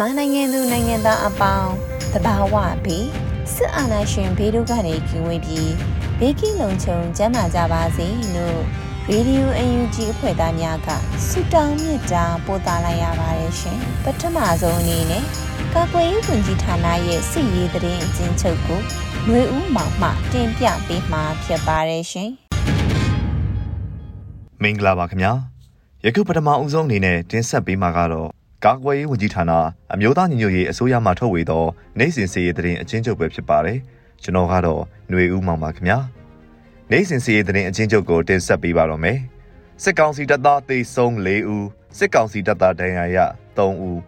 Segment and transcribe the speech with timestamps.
[0.00, 1.72] မြန်မာနိုင်ငံသူနိုင်ငံသားအပေါင်း
[2.14, 3.08] တဘာဝဘေး
[3.54, 5.72] စစ်အာဏာရှင်ဘေးတို့ကနေကင်းဝေးပြီး
[6.18, 8.60] ဘေးကင်းလုံခြုံကျန်းမာကြပါစေလို့
[9.10, 10.88] ရေဒီယိုအန်ယူဂျီအဖွဲ့သားများက
[11.26, 15.24] ဆုတောင်းမြတ်တာပို့သလိုက်ရပါတယ်ရှင်ပထမဆုံးအနေနဲ့
[15.74, 18.80] ကာကွယ်ရေးဝန်ကြီးဌာနရဲ့စစ်ရေးသတင်းအကျဉ်းချုပ်ကို
[19.26, 22.30] ຫນွေဦးမောင်မှတင်ပြပေးမှာဖြစ်ပါတယ်ရှင်
[24.62, 25.32] မင်္ဂလာပါခင်ဗျာ
[26.04, 29.52] ယခုပထမအဦးဆုံးအနေနဲ့တင်ဆက်ပေးမှာကတော့ ကာကွယ်ရေးဝန်ကြီးဌာန
[29.94, 31.64] အမျိုးသားညီညွတ်ရေးအစိုးရမှထုတ်ဝေသော
[31.98, 33.78] နိုင်စဉ်စီရေးသတင်းအချင်းချုပ်ပဲဖြစ်ပါတယ်။
[34.22, 35.98] ကျွန်တော်ကတော့ຫນွေဦးမောင်ပါခင်ဗျာ။
[36.90, 39.18] နိုင်စဉ်စီရေးသတင်းအချင်းချုပ်ကိုတင်ဆက်ပေးပါတော့မယ်။
[39.82, 41.66] စစ်ကောင်စီတပ်သားသေဆုံး၄ဦး
[41.98, 43.18] စစ်ကောင်စီတပ်သားဒဏ်ရာရ
[43.56, 44.00] 3ဦး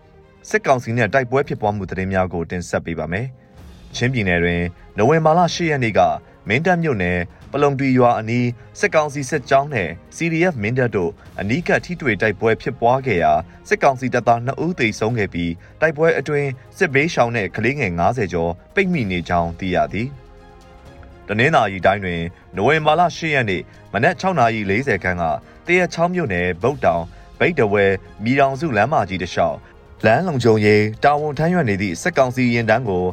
[0.50, 3.27] စစ်ကောင်စီနဲ့တိုက်ပွဲဖြစ်ပွားမှုသတင်းများကိုတင်ဆက်ပေးပါမယ်။
[3.97, 4.62] ချင်းပြည်နယ်တွင်
[4.97, 6.00] နိုဝင်ဘာလ10ရက်နေ့က
[6.48, 7.19] မင်းတပ်မြို့နယ်
[7.53, 13.33] ပလုံတီရွာအနီးစစ်ကောင်စီစစ်ကြောင်းနဲ့ CDF မင်းတပ်တို့အနီးကပ်ထိတွေ့တိုက်ပွဲဖြစ်ပွားခဲ့ရာ
[13.69, 20.08] စစ်ကောင်စီတပ်သား2ဦးသေဆုံးခဲ့ပြီးတိုက်ပွဲအတွင်းစစ်ဘေးရှောင်တဲ့ကလေးငယ်90ကျော်ပိတ်မိနေကြောင်းသိရသည်။
[21.29, 22.23] တနင်္သာရီတိုင်းတွင်
[22.57, 23.62] နိုဝင်ဘာလ10ရက်နေ့
[23.92, 25.24] မနက်6:40ခန်းက
[25.67, 27.05] တရချောင်းမြို့နယ်ဗုတ်တောင်
[27.39, 27.85] ဗိတ်တဝဲ
[28.24, 29.57] မိတောင်စုလမ်းမကြီးတစ်လျှောက်
[30.05, 33.05] လမ်းလုံခြုံရေးတာဝန်ထမ်းရွက်နေသည့်စစ်ကောင်စီရင်တန်းကို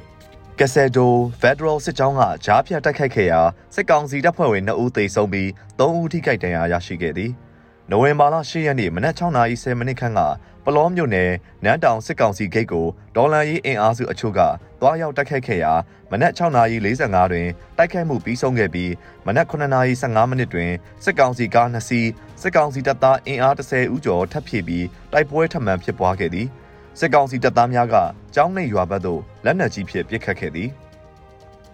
[0.61, 3.41] ကက်ဆယ်ဒိုဖက်ဒရယ်စစ်ကြောင်းကကြားဖြတ်တိုက်ခိုက်ခဲ့ရာ
[3.75, 5.47] စစ်ကောင်စီတပ်ဖွဲ့ဝင်2ဦးသေဆုံးပြီး
[5.79, 7.31] 3ဦးထိခိုက်ဒဏ်ရာရရှိခဲ့သည်။
[7.89, 10.21] နိုဝင်ဘာလ10ရက်နေ့မနက်6:30မိနစ်ခန့်က
[10.65, 11.31] ပလောမြို့နယ်
[11.63, 14.39] နန်းတောင်စစ်ကောင်စီဂိတ်ကိုဒေါ်လာရေးအင်အားစုအချို့က
[14.81, 15.73] တွားရောက်တိုက်ခိုက်ခဲ့ရာ
[16.11, 17.47] မနက်6:45တွင်
[17.77, 18.91] တိုက်ခိုက်မှုပြီးဆုံးခဲ့ပြီး
[19.27, 20.71] မနက်9:15မိနစ်တွင်
[21.03, 22.09] စစ်ကောင်စီကား2စီး
[22.41, 26.49] စစ်ကောင်စီတပ်သားအင်အား30ဦးကျော်ထပ်ဖြည့်ပြီးတိုက်ပွဲထပ်မံဖြစ်ပွားခဲ့သည်။
[27.01, 27.95] စစ်ကောင်စီတပ်သားများက
[28.35, 30.69] ကျောင်းနေရွာဘက်သို့လက်နက်ကြီးဖြင့်ပစ်ခတ်ခဲ့သည်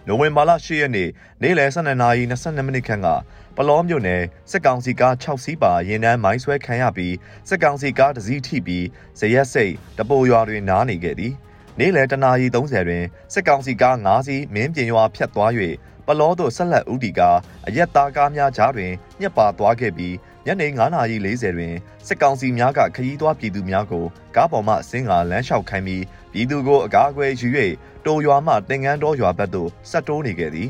[0.06, 1.08] နိုဝင်ဘာလ10ရက်နေ့
[1.42, 3.08] နေ့လယ်12:22မိနစ်ခန့်က
[3.56, 7.14] ပလောမြို့နယ်စစ်ကောင်စီကား6စီးပါရင်တန်းမိုင်းဆွဲခံရပြီး
[7.48, 8.84] စစ်ကောင်စီကားတစ်စီးထိပြီး
[9.18, 11.32] ဇရက်စိတ်တပိုရွာတွင်နားနေခဲ့သည်
[11.78, 15.52] နေ့လယ်တနာရီ30တွင်စစ်ကောင်စီကား9စီးမင်းပြင်ရွာဖြတ်သွား၍
[16.06, 17.20] ပလောသို့ဆက်လက်ဦးတီက
[17.66, 20.14] အရက်သားကားများကြားတွင်ညက်ပါသွားခဲ့ပြီး
[20.46, 21.74] ညနေ9:40တွင်
[22.06, 24.04] စစ်ကောင်စီများကခရီးသွားပြည်သူများကို
[24.36, 27.48] ကားပေါ်မှဆင်းကာလမ်းလျှောက်ခိုင်းပြီးပြည်သူကိုအကာအကွယ်ယူ၍
[28.04, 30.68] တိုရွာမှတင်ငန်းတော်ရွာဘက်သို့ဆက်တိုးနေခဲ့သည်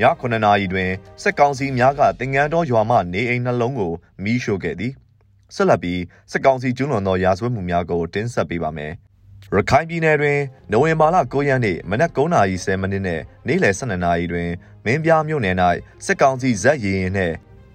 [0.00, 0.90] ည9နာရီတွင်
[1.22, 3.92] စစ်ကောင်စီများကတင်ငန်းတော်ရွာမှနေအိမ်နှလုံးကို
[4.22, 4.92] မီးရှို့ခဲ့သည်
[5.54, 6.00] ဆက်လက်ပြီး
[6.32, 8.92] စစ်ကောင်စီကျူးလွန်သောရာဇဝတ်မှုများကိုတင်းဆက်ပေးပါမယ်
[9.54, 10.38] ရခိုင်ပြည်နယ်တွင်
[10.72, 14.48] နိုဝင်ဘာလ9ရက်နေ့မနက်9:30မိနစ်နဲ့နေ့လယ်12နာရီတွင်
[14.84, 15.56] မင်းပြားမြို့နယ်၌
[16.06, 17.34] စစ်ကောင်စီဇက်ရည်ရင်နှင့်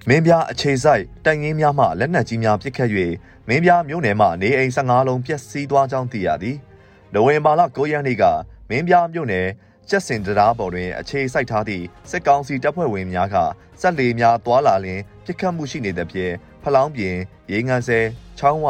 [0.10, 2.90] မင်းပြားအခြေဆိုင်တိုင်ငင်းများမှလက်နက်ကြီးများပစ်ခတ်၍
[3.48, 6.58] မင်းပြားမြို့နယ်မှနေအိမ်15လုံးပျက်စီးသွားကြောင်းသိရသည်။
[7.14, 8.24] နိုဝင်ဘာလ9ရက်နေ့က
[8.70, 9.48] မင်းပြားမြို့နယ်
[9.90, 13.36] ကျက်စင်တရားပေါ်တွင်အခြေစိုက်ထားသည့်စစ်ကောင်စီတပ်ဖွဲ့ဝင်များက
[13.82, 16.34] စက်လေများသွာလာလင်ပစ်ခတ်မှုရှိနေသဖြင့်
[16.64, 17.16] ဖလောင်းပြင်
[17.52, 18.00] ရေငန်းဆဲ
[18.38, 18.68] ချောင်းဝ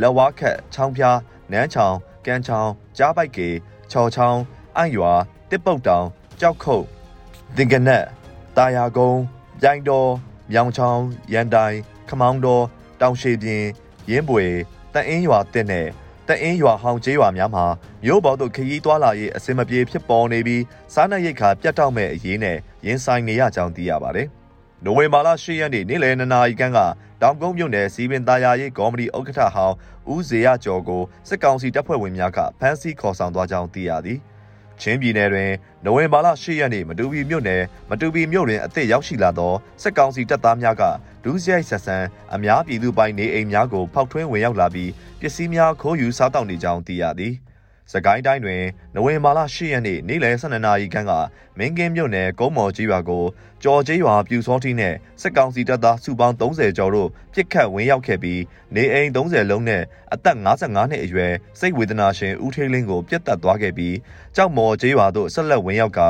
[0.00, 1.18] လက်ဝါးခတ်ချောင်းဖျား
[1.52, 3.48] နန်းချောင်းကန်ချောင်းကြားပိုက်ကေ
[3.92, 4.40] ချော်ချောင်း
[4.76, 5.12] အံ့ရွာ
[5.50, 6.06] တစ်ပုတ်တောင်
[6.40, 6.84] ကြောက်ခုတ်
[7.56, 8.04] သင်္ကနက်
[8.56, 9.20] တာယာကုန်း
[9.60, 10.10] ပြိုင်တော်
[10.52, 11.76] မြောင်ချောင်းရန်တိုင်
[12.08, 12.64] ခမောင်းတော်
[13.00, 13.68] တောင်ရှိပြင်း
[14.10, 14.44] ရင်းပွေ
[14.94, 15.86] တအင်းရွာတက်နဲ့
[16.28, 17.64] တအင်းရွာဟောင်ကျေးရွာများမှာ
[18.04, 20.62] မြို့ပေါ်သို့ခရီးသွားလာရေးအစင်မပြေဖြစ်ပေါ်နေပြီး
[20.94, 22.56] စားနပ်ရိက္ခာပြတ်တောက်မဲ့အရေးနဲ့
[22.86, 24.28] ရင်ဆိုင်နေရကြောင်းသိရပါတယ်။
[24.84, 26.78] နိုဝင်ဘာလ10ရက်နေ့နေ့လယ်2နာရီခန့်က
[27.22, 29.76] တောင်ကုန်းမြို့နယ်စီပင်သားယာရေးကော်မတီဥက္ကဋ္ဌဟောင်း
[30.12, 34.18] ဦးဇေယကျော်ကိုစစ်ကောင်စီတပ်ဖွဲ့ဝင်များကဖမ်းဆီးခေါ်ဆောင်သွားကြောင်းသိရသည်။
[34.82, 35.50] ချင်းပြည်နယ်တွင်
[35.84, 39.52] နိုဝင်ဘာလ10ရက်နေ့မတူပီမြို့နယ်မတူပီမြို့တွင်အသစ်ရောက်ရှိလာသော
[39.82, 40.82] စစ်ကောင်စီတပ်သားများက
[41.24, 42.04] ဒုစရိုက်ဆက်ဆန်
[42.34, 44.90] အများပြည်သူပိုင်နေအိမ်များကိုဖောက်ထွင်းဝင်ရောက်လာပြီး
[45.20, 47.34] ပစ္စည်းများခိုးယူစားတောက်နေကြောင်းသိရသည်
[47.92, 48.62] စကိုင်းတိုင်းတွင်
[48.94, 51.12] နိုဝင်ဘာလ10ရက်နေ့နေ့လယ်12နာရီခန့်က
[51.58, 53.24] မင်းကင်းမြို့နယ်ကုန်းမော်ကြီးရွာကို
[53.62, 58.40] ကြော်ကြီးရွာပြူစောတိနဲ့စစ်ကောင်စီတပ်သားစုပေါင်း30ကျော်တို့ပြစ်ခတ်ဝင်ရောက်ခဲ့ပြီး
[58.74, 59.82] နေအိမ်30လုံးနဲ့
[60.12, 63.96] အသက်55နှစ်အရွယ်စိတ်ဝေဒနာရှင်ဦးထေးလင်းကိုပြစ်တက်သွားခဲ့ပြီး
[64.36, 66.08] ကြောက်မော်ကြီးရွာသို့ဆက်လက်ဝင်ရောက်ကာ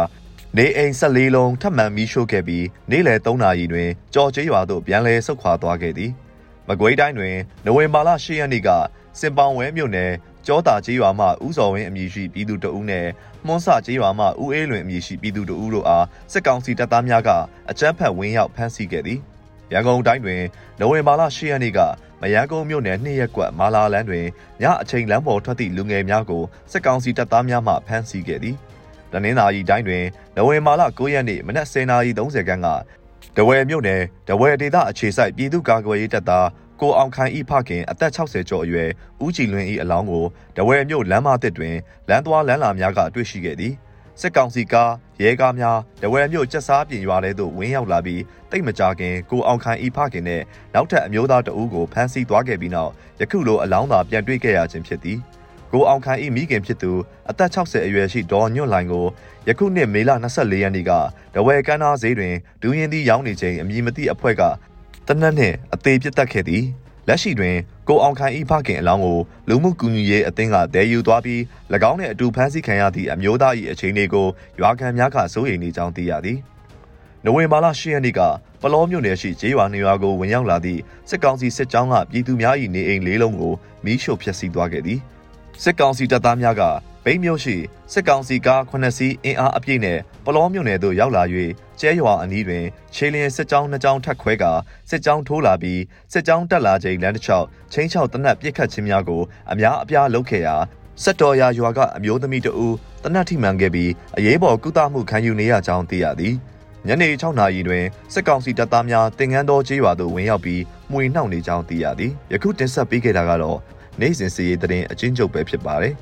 [0.57, 6.13] နေအိမ်14လုံးထပ်မံမီးရှို့ခဲ့ပြီးနေ့လယ်3နာရီတွင်ကြော်ကြီးရွာသို့ပြန်လည်ဆုတ်ခွာသွားခဲ့သည်
[6.69, 8.69] မကွေးတိုင်းတွင်နိုဝင်ဘာလ10ရက်နေ့က
[9.21, 10.13] စင်ပောင်ဝဲမြို့နယ်
[10.47, 13.07] ကျောတာကျေးရွာမှဦးစော်ဝင်းအမည်ရှိပြည်သူတဦးနဲ့
[13.47, 17.31] မွန်းဆကျေးရွာမှဦးအေးလွင်အမည်ရှိပြည်သူတဦးတို့အားစစ်ကောင်စီတပ်သားများက
[17.71, 19.21] အကြမ်းဖက်ဝင်းရောက်ဖမ်းဆီးခဲ့သည်
[19.73, 20.43] ရန်ကုန်တိုင်းတွင်
[20.81, 21.79] နိုဝင်ဘာလ10ရက်နေ့က
[22.21, 24.27] မရန်ကုန်မြို့နယ်နှစ်ရက်ကွက်မာလာလန်းတွင်
[24.63, 26.43] ညအချိန်လမ်းပေါ်ထွက်သည့်လူငယ်များကို
[26.73, 28.57] စစ်ကောင်စီတပ်သားများမှဖမ်းဆီးခဲ့သည်
[29.13, 30.05] တနင်္လာရီတိုင်းတွင်
[30.37, 32.69] နိုဝင်ဘာလ9ရက်နေ့မနက်10:30ခန်းက
[33.37, 36.47] တဝဲမြို့နယ်တဝဲဒေသအခြေစိုက်ပြည်သူ့ကာကွယ်ရေးတပ်သား
[36.81, 38.89] ကိုအောင်ခိုင်ဤဖခင်အသက်60ကျော်အရွယ်
[39.25, 40.25] ဦးကြည်လွင်ဤအလောင်းကို
[40.57, 41.77] တဝဲမြို့လမ်းမသစ်တွင်
[42.09, 43.75] လမ်းသွားလမ်းလာများကတွေ့ရှိခဲ့သည်
[44.21, 44.93] စစ်ကောင်စီကား
[45.23, 50.43] ရဲကားများတဝဲမြို့ကျက်စားပြင်ရွာထဲသို့ဝင်ရောက်လာပြီးတိတ်မကြခင်ကိုအောင်ခိုင်ဤဖခင်နဲ့
[50.75, 55.19] နောက်ထပ်အမျိုးသားတအူးကိုဖမ်းဆီးသွားခဲ့ပြီးနောက်ယခုလိုအလောင်းသာပြန်တွေ့ခဲ့ရခြင်းဖြစ်သည်
[55.73, 56.93] ကိုအောင်ခိုင်ဤမိခင်ဖြစ်သူ
[57.31, 59.07] အသက်60အရွယ်ရှိဒေါ်ညွန့်လိုင်ကို
[59.49, 60.91] ယခုနှစ်မေလ24ရက်နေ့က
[61.35, 64.43] တဝဲကန်းသားဈေးတွင်ဒူးရင်သီးရောင်းနေချိန်အမည်မသိအဖွဲ့က
[65.09, 66.65] တနက်နှင့်အသေးပြစ်တက်ခဲ့သည်
[67.09, 67.57] လက်ရှိတွင်
[67.89, 69.19] ကိုအောင်ခိုင်ဤဖခင်အလောင်းကို
[69.49, 71.41] လူမှုကူညီရေးအသင်းကဒဲယူသွားပြီး၎
[71.91, 74.27] င်းနှင့်အတူဖမ်းဆီးခံရသည့်အမျိုးသား၏အခြေအနေကို
[74.61, 76.39] ရွာခံများကစိုးရိမ်နေကြောင်းသိရသည်
[77.25, 78.21] နိုဝင်ဘာလ10ရက်နေ့က
[78.63, 83.55] ပလောမြို့နယ်ရှိကျေးရွာနေရွာကိုဝင်ရောက်လာသည့်စစ်ကောင်စီစစ်ကြောင်းကပြည်သူများ၏နေအိမ်လေးလုံးကို
[83.85, 85.01] မီးရှို့ဖျက်ဆီးသွားခဲ့သည်
[85.63, 86.63] စစ်ကောင်စီတပ်သားများက
[87.09, 87.57] ဗိမ်းမြို့ရှိ
[87.93, 91.23] စစ်ကောင်စီကား9စီးအင်အားအပြည့်နဲ့ပလောမြို့နယ်သို့ရောက်လာ၍
[91.81, 92.65] ကျဲရွာအနီးတွင်
[92.95, 94.53] ခြေလျင်စစ်ကြောင်းနှစ်ကြောင်းထပ်ခွဲကာ
[94.91, 95.81] စစ်ကြောင်းထိုးလာပြီး
[96.13, 99.23] စစ်ကြောင်းတက်လာချိန်လမ်းတစ်လျှောက်ချင်းချောက်တနက်ပစ်ခတ်ခြင်းများကို
[99.53, 100.57] အများအပြားလုပ်ခဲ့ရာ
[101.03, 102.75] စက်တော်ရာရွာကအမျိုးသမီးတဦး
[103.05, 106.35] တနက်ထိမှန်ခဲ့ပြီးအရေးပေါ်ကုသမှုခံယူနေရကြောင်းသိရသည်
[106.87, 113.59] ညနေ6နာရီတွင်စစ်ကောင်စီတပ်သားများတင်ငန်းတော်ကျေးရွာသို့ဝင်ရောက်ပြီးမှွေနှောက်နေကြောင်းသိရသည်ယခုတင်ဆက်ပေးခဲ့တာကတော့
[114.01, 115.95] နိုင်စဉ်စီရေးသတင်းအချင်းချုပ်ပဲဖြစ်ပါတယ်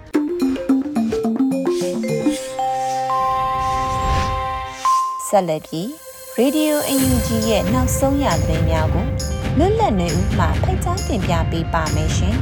[5.29, 5.87] ဆက်လက်ပြီး
[6.39, 9.07] Radio UNG ရဲ့နောက်ဆုံးရသတင်းများကို
[9.59, 12.35] လွတ်လပ်နေဦးမှဖိတ်ကြားတင်ပြပေးပါမယ်ရှင်။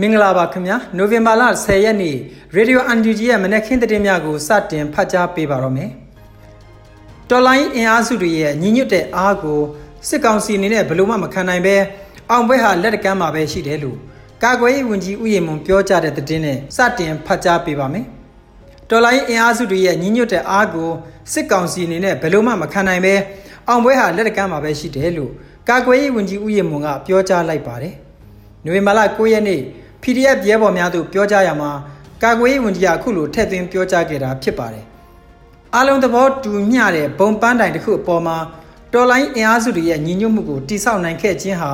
[0.00, 2.16] မင်္ဂလာပါခင်ဗျာ။နိုဝင်ဘာလ10ရက်နေ့
[2.56, 5.90] Radio UNG ရဲ့မနက်ခင်းသတင်းများကိုစတင်ဖတ်ကြားပေးပါတော့မယ်။
[7.30, 9.60] တော်လိုင်းအင်အားစုတွေရဲ့ညီညွတ်တဲ့အားကို
[10.08, 11.76] စစ်ကောင်စီအနေနဲ့ဘယ်လို့မှမခံနိုင်ပဲ
[12.30, 13.98] အောင်ပွဲဟာလက်တကမ်းမှာပဲရှိတယ်လို့
[14.42, 18.06] ကာကွယ်ရေးဝန်ကြီးဦးရင်မွန်ပြောကြားတဲ့သတင်းနဲ့စတင်ဖတ်ကြားပေးပါမယ်။
[18.92, 20.90] တော်လိုင်းအင်အားစုတွေရဲ့ညီညွတ်တဲ့အားကို
[21.32, 23.14] စစ်ကောင်စီအနေနဲ့ဘယ်လို့မှမခံနိုင်ပဲ
[23.68, 25.30] အောင်ပွဲဟာလက်တကမ်းမှာပဲရှိတယ်လို့
[25.68, 27.94] ကာကွယ်ရေးဝန်ကြီးဦးရင်မွန်ကပြောကြားလိုက်ပါတယ်။
[28.64, 29.60] နိုဝင်ဘာလ9ရက်နေ့
[30.02, 31.70] PDF ရဲဘော်များတို့ပြောကြားရမှာ
[32.22, 34.84] ကာကွယ်ရေးဝန်ကြီးကအခုလိုထည့်သွင်းပြောကြားခဲ့တာဖြစ်ပါတယ်။
[35.74, 38.36] အားလုံးသဘောတူမျှတဲ့ဘုံပန်းတိုင်တစ်ခုအပေါ်မှာ
[38.92, 41.70] တော်လိုင်းအင်အားစုတွေရဲ့ညီညွတ်မှုကိုတိစောက်နိုင်ခဲ့ခြင်းဟာ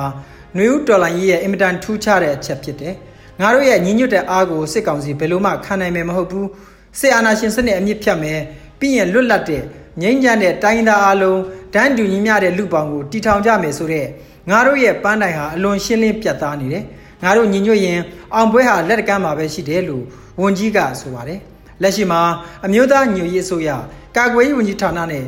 [0.55, 2.93] ຫນွေဦးတော်လိုင်းကြီးရဲ့အင်မတန်ထူးခြားတဲ့အချက်ဖြစ်တယ်။
[3.41, 6.47] ငါတို့ရဲ့ညီညွတ်တဲ့အားကိုစစ်ကောင်စီဘယ်လို့မှခံနိုင်မယ်မဟုတ်ဘူး။
[6.99, 8.39] စစ်အာဏာရှင်စနစ်အမြင့်ဖြတ်မယ်
[8.79, 9.63] ပြီးရင်လွတ်လပ်တဲ့
[10.01, 11.41] ငြိမ်းချမ်းတဲ့တိုင်းသားအလုံး
[11.73, 14.09] တန်းတူညီမျှတဲ့လူပေါင်းကိုတီထောင်ကြမယ်ဆိုတော့
[14.49, 16.83] ငါတို့ရဲ့ပန်းတိုင်ဟာအလွန်ရှင်းလင်းပြတ်သားနေတယ်။
[17.23, 17.99] ငါတို့ညီညွတ်ရင်
[18.35, 20.03] အောင်ပွဲဟာလက်တကမ်းမှာပဲရှိတယ်လို့
[20.41, 21.39] ဝန်ကြီးကဆိုပါတယ်။
[21.81, 22.21] လက်ရှိမှာ
[22.65, 23.69] အမျိုးသားညွရေးအစိုးရ
[24.17, 25.25] ကာကွယ်ရေးဝန်ကြီးဌာနနဲ့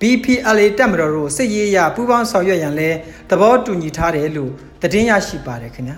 [0.00, 2.90] BPLA တက်မတော်တို့စစ်ရေးရပူးပေါင်းဆောင်ရွက်ရန်လဲ
[3.30, 4.50] သဘောတူညီထားတယ်လို့
[4.82, 5.96] သတင်းရရှိပါတယ်ခင်ဗျာ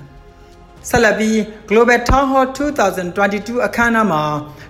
[0.89, 1.37] ဆက်လက်ပြီး
[1.69, 4.23] Global Town Hall 2022အခမ်းအနားမှာ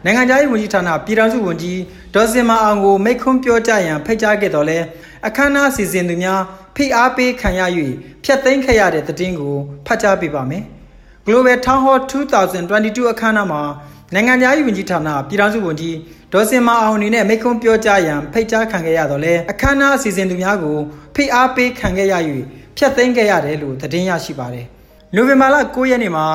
[0.05, 1.81] နိုင်ငံခြားရေးဝန်ကြီးဌာနပြည်ထောင်စုဝန်ကြီး
[2.15, 4.79] ဒေါ်စင်မာအောင်ကိုမိတ်ခွန်းပြောကြရန်ဖိတ်ကြားခဲ့တော်လဲ
[5.27, 6.41] အခမ်းအနားစီစဉ်သူများ
[6.77, 7.61] ဖိအားပေးခံရ၍
[8.25, 10.65] ဖျက်သိမ်းခဲ့ရတဲ့သတင်းကိုဖတ်ကြားပေးပါမယ်
[11.27, 13.63] Global Town Hall 2022အခမ်းအနားမှာ
[14.15, 15.97] နိုင်ငံသားရေးဝန်ကြီးဌာနပြည်ထောင်စုဝန်ကြီး
[16.33, 20.77] ဒေါ်စင်မာအောင်အနေနဲ့မိခွန်းပြောကြားရန်ဖိတ်ကြားခံခဲ့ရတော့လဲအခမ်းအနားအစီအစဉ်သူများကို
[21.15, 22.15] ဖိအားပေးခံခဲ့ရ၍
[22.77, 24.69] ဖျက်သိမ်းခဲ့ရတယ်လို့သတင်းရရှိပါတယ်။
[25.15, 26.27] နိုဝင်ဘာလ9ရက်နေ့မှာ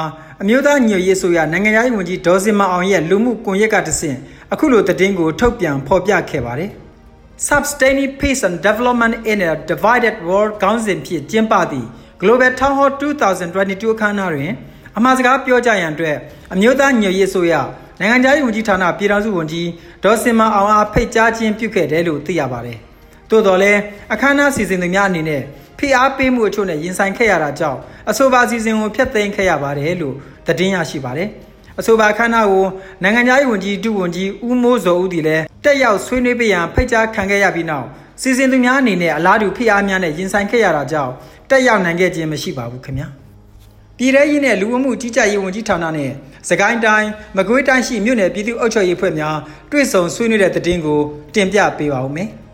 [0.41, 4.17] အမျိုးသားညွရေးဆိုရနိုင်ငံသားရေးဝန်ကြီးဒေါ်စင်မာအောင်ရဲ့လူမှုကွန်ရက်ကတဆင့်
[4.53, 6.69] အခုလိုသတင်းကိုထုတ်ပြန်ဖော်ပြခဲ့ပါတယ်။
[7.47, 11.87] Sustaining Peace and Development in a Divided World ခေါင်းစဉ်ဖြင့်ကျင်းပသည့်
[12.21, 14.51] Global Town Hall 2022အခမ်းအနားတွင်
[14.97, 16.17] အမှားစကားပြောကြရန်အတွက်
[16.53, 17.53] အမျိုးသားညွရေးဆိုရ
[17.99, 19.67] နိုင်ငံခြားရေးဝန်ကြီးဌာနပြည်ထောင်စုဝန်ကြီး
[20.03, 22.77] ဒေါ်စင်မအောင်အားဖိတ်ကြားခြင်းပြုခဲ့တယ်လို့သိရပါတယ်။
[23.29, 23.79] သို့တော်လည်း
[24.13, 25.41] အခမ်းအနားစီစဉ်သူများအနေနဲ့
[25.79, 27.79] ဖိအားပေးမှုအချို့နဲ့ရင်ဆိုင်ခဲ့ရတာကြောင့်
[28.09, 30.15] အဆိုပါစီစဉ်ကိုဖျက်သိမ်းခဲ့ရပါတယ်လို့
[30.47, 31.29] သတင်းရရှိပါတယ်။
[31.79, 32.65] အဆိုပါအခမ်းအနားကို
[33.03, 37.87] နိုင်ငံခြားရေးဝန်ကြီးဒုဝန်ကြီးဦးမိုးစောဦးဒီလည်းတက်ရောက်ဆွေးနွေးပေးရန်ဖိတ်ကြားခံခဲ့ရပြီးနောက်
[38.21, 41.11] စီစဉ်သူများအနေနဲ့အလားတူဖိအားများနဲ့ရင်ဆိုင်ခဲ့ရတာကြောင့်
[41.49, 43.07] တက်ရောက်နိုင်ခဲ့ခြင်းမရှိပါဘူးခင်ဗျာ။
[43.97, 46.11] ပြည်ထရေးနဲ့လူဝမှုကြီးကြပ်ရေးဝန်ကြီးဌာနနဲ့
[46.49, 49.37] စကိုင်းတိုင်းမကွေးတိုင်းရှိမြို့နယ်ပြည်သူ့အုပ်ချုပ်ရေးဖွဲ့များ
[49.71, 50.99] တွေ့ဆုံဆွေးနွေးတဲ့သတင်းကို
[51.35, 52.29] တင်ပြပေးပါဦးမယ်။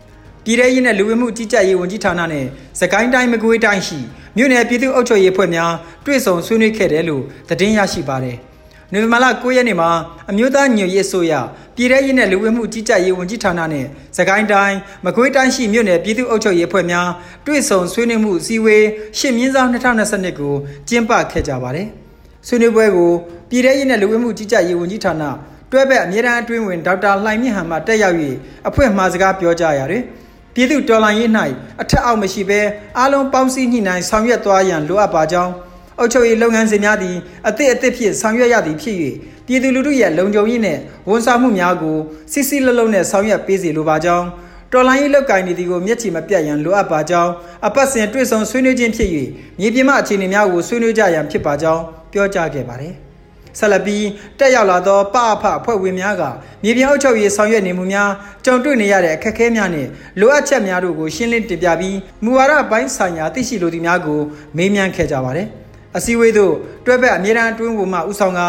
[0.44, 2.46] ပြည်ထရေးနဲ့လူဝမှုကြီးကြပ်ရေးဝန်ကြီးဌာနနဲ့
[2.80, 3.98] စကိုင်းတိုင်းမကွေးတိုင်းရှိ
[4.36, 5.72] မြို့နယ်ပြည်သူ့အုပ်ချုပ်ရေးဖွဲ့များ
[6.06, 8.36] တွေ့ဆုံဆွေးနွေးခဲ့တယ်လို့သတင်းရရှိပါတယ်။
[8.92, 9.90] နိုဝင်ဘာလ9ရက်နေ့မှာ
[10.30, 11.32] အမျိုးသားညွရေးအစိုးရ
[11.76, 17.08] ပြည်ထရေးနဲ့လူဝင်မှုကြီးကြပ်ရေးဝန်ကြီးဌာနနဲ့စကိုင်းတိုင်းမကွေးတိုင်းရှိမြို့နယ်ပြည်သူ့အုပ်ချုပ်ရေးအဖွဲ့များ
[17.46, 18.84] တွေ့ဆုံဆွေးနွေးမှုအစည်းအဝေး
[19.18, 20.54] ရှစ်မြင်းဆောင်2022ကို
[20.88, 21.86] ကျင်းပခဲ့ကြပါတယ်။
[22.46, 23.10] ဆွေးနွေးပွဲကို
[23.50, 25.22] ပြည်ထရေးနဲ့လူဝင်မှုကြီးကြပ်ရေးဝန်ကြီးဌာန
[25.70, 28.16] တွဲဘက်အမြဲတမ်းအတွင်းဝင်ဒေါက်တာလှိုင်မြင့်ဟန်မှတက်ရောက်၍
[28.68, 30.02] အဖွဲ့မှစကားပြောကြားရတယ်။
[30.54, 31.30] ပြည်သူတော်လှန်ရေး၌
[31.82, 32.60] အထက်အောက်မရှိဘဲ
[32.98, 35.52] အားလုံးပေါင်းစည်းညှိနှိုင်းဆောင်ရွက်သွားရန်လိုအပ်ပါကြောင်း
[35.98, 37.16] အုပ်ချုပ်ရေးလုပ်ငန်းစဉ်များသည်
[37.48, 38.96] အသည့်အသည့်ဖြင့်ဆောင်ရွက်ရသည်ဖြစ်၍
[39.46, 41.98] ပြည်သူလူထုရဲ့လုံခြုံရေးနှင့်ဝန်ဆောင်မှုများကို
[42.32, 44.26] စစ်စစ်လုံးလုံးနဲ့ဆောင်ရွက်ပေးစီလိုပါကြောင်း
[44.72, 47.32] တော်လိုင်းရေးလောက်ကင်နေသည်ကိုမျက်ခြေမပြတ်ရန်လိုအပ်ပါကြောင်း
[47.66, 49.08] အပတ်စဉ်တွေ့ဆုံဆွေးနွေးခြင်းဖြစ်၍
[49.58, 51.82] မြေပြင်မှအခြေအနေများကိုဆွေးနွေးကြရန်ဖြစ်ပါကြောင်း
[52.12, 52.94] ပြောကြားခဲ့ပါတယ်။
[53.58, 54.06] ဆက်လက်ပြီး
[54.38, 56.22] တက်ရောက်လာသောပအဖအဖွဲ့ဝင်များက
[56.62, 58.10] မြေပြင်အုပ်ချုပ်ရေးဆောင်ရွက်နေမှုများ
[58.44, 59.88] ကြုံတွေ့နေရတဲ့အခက်အခဲများနှင့်
[60.20, 64.20] လိုအပ်ချက်များတို့ကိုရှင်းလင်းတင်ပြပြီးမူဝါဒပိုင်းဆိုင်ရာသိရှိလိုသည့်များကို
[64.56, 65.48] မေးမြန်းခဲ့ကြပါတယ်။
[65.96, 66.54] အစည်းအဝေးသို့
[66.86, 68.40] တွဲဘက်အမြဲတမ်းအတွင်းဝင်မှဦးဆောင်က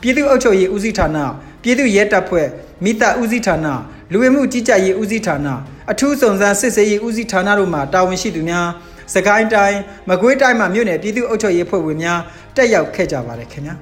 [0.00, 1.18] ပြည်သူ့အုပ်ချုပ်ရေးဦးစီးဌာန
[1.62, 2.48] ပြည်သူ့ရဲတပ်ဖွဲ့
[2.84, 3.66] မိသားဦးစီးဌာန
[4.12, 5.48] လူဝင်မှုကြီးကြပ်ရေးဦးစီးဌာန
[5.90, 8.68] အထူးစုံစမ်းစစ်ဆေးရေးဦးစီးဌာနတို့မှတာဝန်ရှိသူများ
[9.14, 9.78] စကိုင်းတိုင်း
[10.08, 12.20] မကွေးတိုင်းမှမြို့နယ်ပြည်သူ့အုပ်ချုပ်ရေးဖွဲ့ဝင်များ
[12.56, 13.74] တက်ရောက်ခဲ့ကြပါတယ်ခင်ဗျာ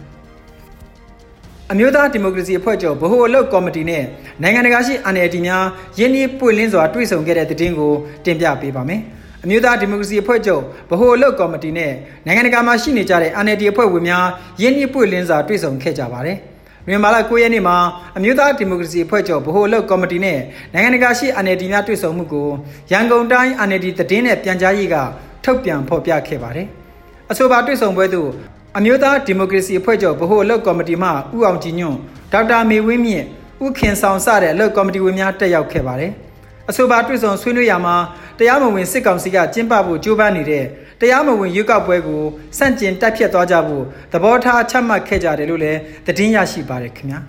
[1.73, 4.03] အမျိုးသားဒီမိုကရေစီအဖွဲ့ချုပ်ဗဟိုအလုပ်ကော်မတီနဲ့
[4.43, 5.65] နိုင်ငံတကာရှိ NLD များ
[5.99, 7.93] ယင်းနှီးပွင့်လင်းစွာတွေ့ဆုံခဲ့တဲ့တဲ့တင်ကို
[8.25, 9.01] တင်ပြပေးပါမယ်။
[9.45, 11.93] အမျိုးသားဒီမိုကရေစီအဖွဲ့ချုပ်ဗဟိုအလုပ်ကော်မတီနဲ့
[12.27, 14.27] နိုင်ငံတကာမှာရှိနေကြတဲ့ NLD အဖွဲ့ဝင်များ
[14.63, 16.37] ရင်းနှီးပွင့်လင်းစွာတွေ့ဆုံခဲ့ကြပါတယ်။
[16.87, 17.77] မြန်မာလ9ရက်နေ့မှာ
[18.17, 20.39] အမျိုးသားဒီမိုကရေစီအဖွဲ့ချုပ်ဗဟိုအလုပ်ကော်မတီနဲ့
[20.73, 22.49] နိုင်ငံတကာရှိ NLD များတွေ့ဆုံမှုကို
[22.93, 24.97] ရန်ကုန်တိုင်း NLD သတင်းနဲ့ပြန်ကြားရေးက
[25.45, 26.67] ထုတ်ပြန်ဖော်ပြခဲ့ပါတယ်။
[27.31, 28.31] အဆိုပါတွေ့ဆုံပွဲသို့
[28.79, 31.99] အမျိုးသားဒီမိုကရေစီအဖွဲ့ချုပ်ဗဟိုအလုပ်ကော်မတီမှဦးအောင်ကြည်ညွန့်
[32.33, 33.27] ဒေါက်တာမေဝင်းမြင့်
[33.65, 36.13] ဦးခင်ဆောင်စတဲ့အလုပ်ကော်မတီဝင်များတက်ရောက်ခဲ့ပါတယ်။
[36.71, 37.97] အဆိုပါတွေ့ဆုံဆွေးနွေးရမှာ
[38.39, 40.65] တရားမဝင်စစ်ကောင်စီကကျင်းပဖို့ကြိုးပမ်းနေတဲ့
[41.01, 42.23] တရားမဝင်ရွေးကောက်ပွဲကို
[42.59, 47.21] စန့်ကျင်တိုက်ဖြတ်သွားကြဖို့သဘောထားချမှတ်ခဲ့ကြတယ်လို့လည်းသတင်းရရှိပါတယ်ခင်ဗျာ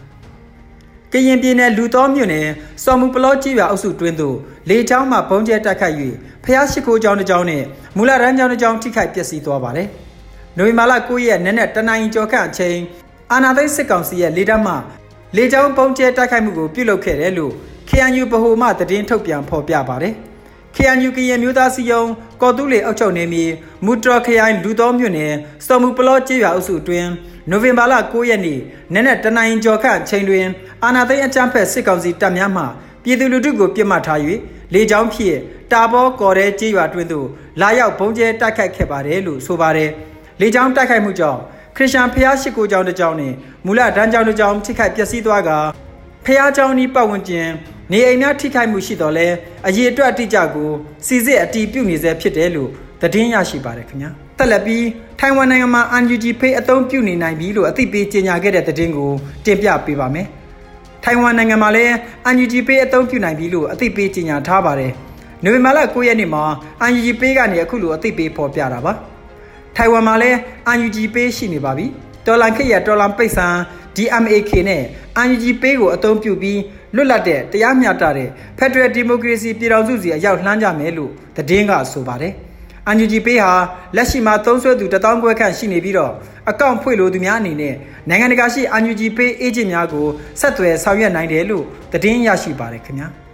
[1.13, 2.48] ကရင်ပြည်နယ်လူတော်မြို့နယ်
[2.83, 4.38] စော်မူပလောကြီးရွာအုပ်စုတွင်းသို့
[4.69, 5.95] လေချောင်းမှဘုံကျဲတိုက်ခိုက်၍
[6.43, 7.63] ဖျားရှိခိုးကျောင်းတစ်ကျောင်းနဲ့
[7.98, 9.89] မူလရန်ကျောင်းတစ်ကျောင်းထိခိုက်ပျက်စီးသွားပါတယ်။
[10.58, 12.77] နိုဝင်ဘာလ9ရက်နေ့နဲ့တနင်္ဂနွေကျော်ခန့်အချိန်
[13.31, 14.74] အာနာသိစစ်ကောင်စီရဲ့လေတပ်မှ
[15.36, 17.53] လေချောင်းဘုံကျဲတိုက်ခိုက်မှုကိုပြုလုပ်ခဲ့တယ်လို့
[17.89, 20.13] KNU ဗဟိုမှသတင်းထုတ်ပြန်ဖော်ပြပါတယ်။
[20.75, 22.03] KNU ကရင်မျိုးသားစီယုံ
[22.41, 23.43] ကော်တူးလေအောက်ချုပ်နေမီ
[23.86, 25.34] မူတရခရိုင်လူတော်မြို့နယ်
[25.65, 27.10] စော်မူပလောကျေးရွာအုပ်စုအတွင်း
[27.50, 28.60] နိုဝင်ဘာလ9ရက်နေ့
[28.93, 30.46] နက်နက်တနိုင်ကျော်ခန့်ချိန်တွင်
[30.84, 32.63] အာနာသိန်းအကြမ်းဖက်စစ်ကောင်စီတပ်များမှ
[33.03, 34.20] ပြည်သူလူထုကိုပြစ်မှတ်ထား၍
[34.74, 35.38] လေကြောင်းဖြင့်
[35.72, 37.27] တာဘောကော်ရဲကျေးရွာတွင်သို့
[37.62, 39.91] လာရောက်ဘုံကျဲတိုက်ခိုက်ခဲ့ပါတယ်လို့ဆိုပါတယ်။
[40.41, 41.39] လေကြောင်းတိုက်ခိုက်မှုကြောင့်
[41.75, 45.50] ခရစ်ယာန်ဖျားရှိခိုးကျောင်းတစ်ကျောင်းနှင့်မူလဒန်းကျောင်းတစ်ကျောင်းထိခိုက်ပျက်စီးသွားက
[46.25, 47.48] ဖျားကျောင်းဤပတ်ဝန်းကျင်
[47.91, 49.27] နေအိမ်များထိခိုက်မှုရှိတော့လဲ
[49.67, 50.69] အရေးအတွက်အတိအကျကို
[51.07, 52.69] စီစစ်အတီးပြုတ်နေစေဖြစ်တယ်လို့
[53.01, 54.86] သတင်းရရှိပါတယ်ခင်ဗျာတက်လက်ပြီး
[55.19, 59.12] ထိုင်ဝမ်နိုင်ငံမှာ UNG Pay အသုံးပြုနေနိုင်ပြီလို့အသိပေးကြေညာခဲ့တဲ့သတင်းကို
[59.45, 60.27] တင်ပြပေးပါမယ်
[61.03, 61.93] ထိုင်ဝမ်နိုင်ငံမှာလည်း
[62.29, 64.91] UNG Pay အသုံးပြုနိုင်ပြီလို့အသိပေးကြေညာထားပါတယ်
[65.43, 66.43] နိုဝင်ဘာလ9ရက်နေ့မှာ
[66.88, 68.93] UNG Pay ကနေအခုလိုအသိပေးဖော်ပြတာပါ
[69.75, 70.37] ထိုင်ဝမ်မှာလည်း
[70.73, 71.85] UNG Pay ရှိနေပါပြီ
[72.25, 73.55] ဒေါ်လာခေတ်ရဒေါ်လာပိတ်ဆန်
[73.95, 74.83] DMAK နဲ့
[75.23, 76.59] UNG Pay ကိုအသုံးပြုပြီး
[76.95, 82.33] လွတ်လပ်တဲ့တရားမျှတတဲ့ Federal Democracy ပြည်ထောင်စုစီအရောက်လှမ်းကြမယ်လို့သတင်းကဆိုပါတယ်။
[82.91, 83.53] UNG Pay ဟာ
[83.95, 86.11] လက်ရှိမှာသုံးစွဲသူ1000ခွဲခန့်ရှိနေပြီးတော့
[86.49, 87.75] အကောင့်ဖွင့်လို့သူများအနေနဲ့
[88.09, 90.05] နိုင်ငံတကာရှိ UNG Pay agent များကို
[90.39, 93.09] ဆက်သွယ်ဆောင်ရွက်နိုင်တယ်လို့သတင်းရရှိပါတယ်ခင်ဗျာ။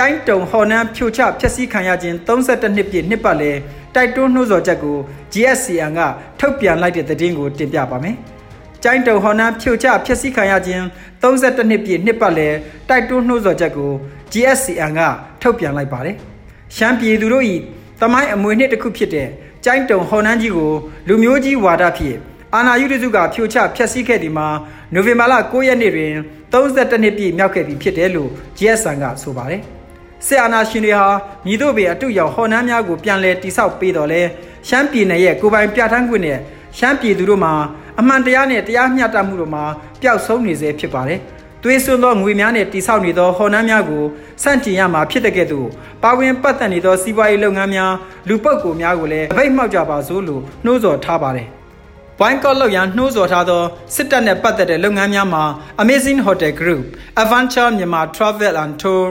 [0.00, 3.56] ကျိုင်းတုံဟော်နန်းဖြိုချဖျက်ဆီးခံရခြင်း32နှစ်ပြည့်နှစ်ပတ်လည်
[3.94, 4.98] တိုက်တွန်းနှိုးဆော်ချက်ကို
[5.32, 6.00] GSCN က
[6.40, 8.16] ထုတ်ပြန်လိုက်တဲ့သတင်းကိုတင်ပြပါမယ်။
[8.82, 10.82] ကျိုင်းတုံဟော်နန်းဖြိုချဖျက်ဆီးခံရခြင်း
[11.22, 12.54] 32နှစ်ပြည့်နှစ်ပတ်လည်
[12.88, 13.90] တိုက်တွန်းနှိုးဆော်ချက်ကို
[14.32, 15.00] GSCN က
[15.42, 16.16] ထုတ်ပြန်လိုက်ပါတယ်။
[16.76, 17.44] ရှမ်းပြည်သူတို့၏
[18.00, 19.28] တမိုင်းအမွေနှစ်တစ်ခုဖြစ်တဲ့
[19.64, 20.72] ကျိုင်းတုံဟော်နန်းကြီးကို
[21.08, 22.16] လူမျိုးကြီးဝါဒဖြင့်
[22.54, 24.48] အာနာယုတစုကဖြိုချဖျက်ဆီးခဲ့ဒီမှာ
[24.94, 26.12] နိုဝင်ဘာလ9ရက်နေ့တွင်
[26.52, 29.62] 32နှစ်ပြည့်မြောက်ခဲ့ပြီဖြစ်တယ်လို့ GSCN ကဆိုပါတယ်။
[30.26, 31.08] စစ်အာဏာရှင်တွေဟာ
[31.46, 34.22] မြည်တို့ပေအတူရောက်ဟော်နန်းများကိုပြန်လည်တိစောက်ပေးတော်လဲ
[34.68, 36.38] ရှမ်းပြည်နယ်ရဲ့ကိုပိုင်ပြဋ္ဌာန်းခွင့်နဲ့
[36.78, 37.54] ရှမ်းပြည်သူတို့မှာ
[37.98, 39.64] အမှန်တရားနဲ့တရားမျှတမှုတို့မှာ
[40.00, 41.20] ပျောက်ဆုံးနေစေဖြစ်ပါတယ်။
[41.62, 44.04] သွေးစွန်းသောငွေများနဲ့တိဆောက်နေသောဟော်နှမ်းများကို
[44.42, 45.68] စန့်ကျင်ရမှာဖြစ်တဲ့ကဲ့သို့
[46.02, 47.92] ပါဝင်ပတ်သက်နေသောစီးပွားရေးလုပ်ငန်းများ
[48.28, 51.48] လူပုဂ္ဂိုလ်များကိုလည်းအပိတ်မှောက်ကြပါစို့လို့နှိုးဆော်ထားပါတယ်။
[52.20, 53.62] ဝိုင်းကော့လောက်ရန်နှိုးဆော်ထားသော
[53.94, 55.44] စစ်တပ်နဲ့ပတ်သက်တဲ့လုပ်ငန်းများမှာ
[55.82, 56.84] Amazing Hotel Group,
[57.22, 59.06] Adventure Myanmar Travel and Tour,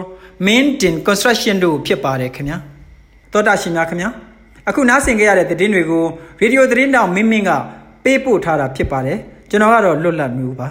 [0.45, 2.57] Main Din Construction တို့ဖြစ်ပါတယ်ခင်ဗျာ။
[3.31, 4.09] သောတာရှင်များခင်ဗျာ။
[4.69, 6.05] အခုနားဆင်ကြရတဲ့သတင်းတွေကို
[6.41, 7.51] ရေဒီယိုသတင်းတောင်မင်းမင်းက
[8.03, 10.67] ပေးပို့ထားတာဖြစ်ပါတယ်ကျွန်တော်ကတော့လွတ်လပ်မျိုးပါ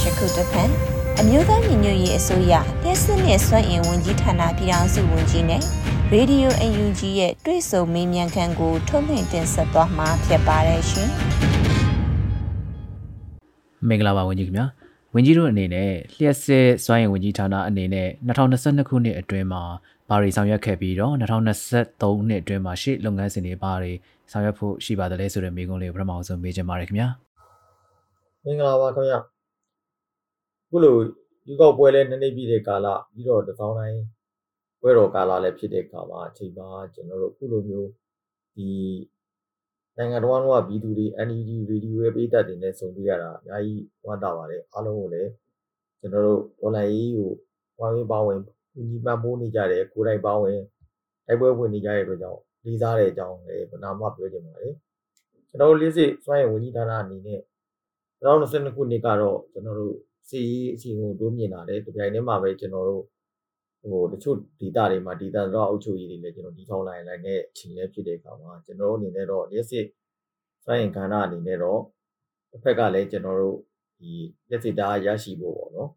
[0.00, 0.70] ရှခုတစ်ဖက်
[1.20, 5.62] အမျိုးသားညီညွတ်ရေးအစိုးရလက်စစ်နဲ့စွမ်းအင်ဝန်ကြီးဌာနပြည်ထောင်စုဝန်ကြီးနဲ့
[6.12, 11.08] ရေဒီယို UNG ရဲ့တွေ့ဆုံမေးမြန်းခန်းကိုထုတ်လွှင့်တင်ဆက်သွားမှာဖြစ်ပါတယ်ရှင်
[13.86, 14.66] မင်္ဂလာပါဝန်ကြီးခင်ဗျာ
[15.14, 19.62] ဝန်ကြီးတို့အနေနဲ့လျှက်စစ်စွမ်းရည်ဝန်ကြီးဌာနအနေနဲ့2022ခုနှစ်အတွင်းမှာ
[20.08, 23.92] ဘာတွေဆောင်ရွက်ခဲ့ပြီးတော့2023နှစ်အတွင်းမှာရှေ့လုပ်ငန်းစဉ်တွေဘာတွေ
[24.30, 27.08] ဆောင်ရွက်ဖို့ရှိပါသလဲဆိုတဲ့မေးခွန်းလေးကိုပထမဆုံးမေးချင်ပါတယ်ခင်ဗျာ
[28.44, 29.18] မင်္ဂလာပါခင်ဗျာ
[30.70, 30.94] ခုလို
[31.46, 34.00] ယူကောက်ပွဲလဲနှစ်နှစ်ပြည့်တဲ့ကာလပြီးတော့တစောင်းတိုင်း
[34.80, 37.88] ပွဲတော်ကာလလည်းဖြစ်တဲ့ကာလအချိန်မှာကျွန်တော်တို့ခုလိုမျိုး
[38.56, 38.68] ဒီ
[39.98, 45.30] နိုင်ငံတော်ကပြည်သူတွေ NED Radio ရဲ့ပေးသက်တင်နဲ့ဆုံတွေ့ရတာအများကြီးဝမ်းသာပါတယ်အားလုံးကိုလည်း
[46.00, 47.30] ကျွန်တော်တို့ online ရေးကို
[47.78, 48.38] ဝိုင်းဝန်းပါဝင်
[48.90, 50.58] ညီပံ့ပိုးနေကြတယ်ကိုယ်တိုင်ပါဝင်
[51.26, 54.74] တိုက်ပွဲဝင်နေကြတဲ့အတွက်ကြောင့်လေးစားတဲ့အကြောင်းလည်းဗနာမပြောချင်ပါတယ်
[55.48, 57.40] ကျွန်တော်တို့လေးစစ်စွမ်းရည်ဝန်ကြီးဌာနအနေနဲ့
[58.22, 59.94] 2022ခုနှစ်ကတော့ကျွန်တော်တို့
[60.28, 60.40] စီ
[60.74, 63.04] အစီအကိုတိုးမြင့်လာတယ်ဒီပြိုင်ထဲမှာပဲကျွန်တော်တို့
[63.82, 69.86] ဟိုတချို့ဒေတာတွေမှာဒေတာတော့အုပ်ချုပ်ရေးတွေလည်းကျွန်တော်ဒီထောင်လိုက်လိုက်နဲ့ချိန်လဲဖြစ်တဲ့အခါမှာကျွန်တော်တို့အနေနဲ့တော့လက်စစ်
[70.64, 71.80] စွမ်းရင်ခန္ဓာအနေနဲ့တော့
[72.50, 73.56] တစ်ဖက်ကလည်းကျွန်တော်တို့
[74.00, 74.12] ဒီ
[74.50, 75.90] လက်စစ်သားရရှိဖို့ပေါ့နော်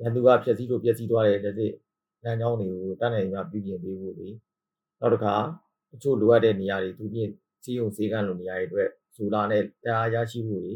[0.00, 1.72] ရန်သူကဖြည့်ဆည်းလို့ဖြည့်ဆည်းသွားတဲ့လက်စစ်
[2.24, 4.28] လမ်းကြောင်းတွေကိုတတ်နိုင်မှပြုပြင်ပေးဖို့လေ
[5.00, 5.34] နောက်တစ်ခါ
[5.90, 7.28] တချို့လိုအပ်တဲ့နေရာတွေသူပြင်
[7.64, 10.72] စီးုံစေးကန်းလိုနေရာတွေအတွက်ဇူလာနဲ့တရားရရှိဖို့လေ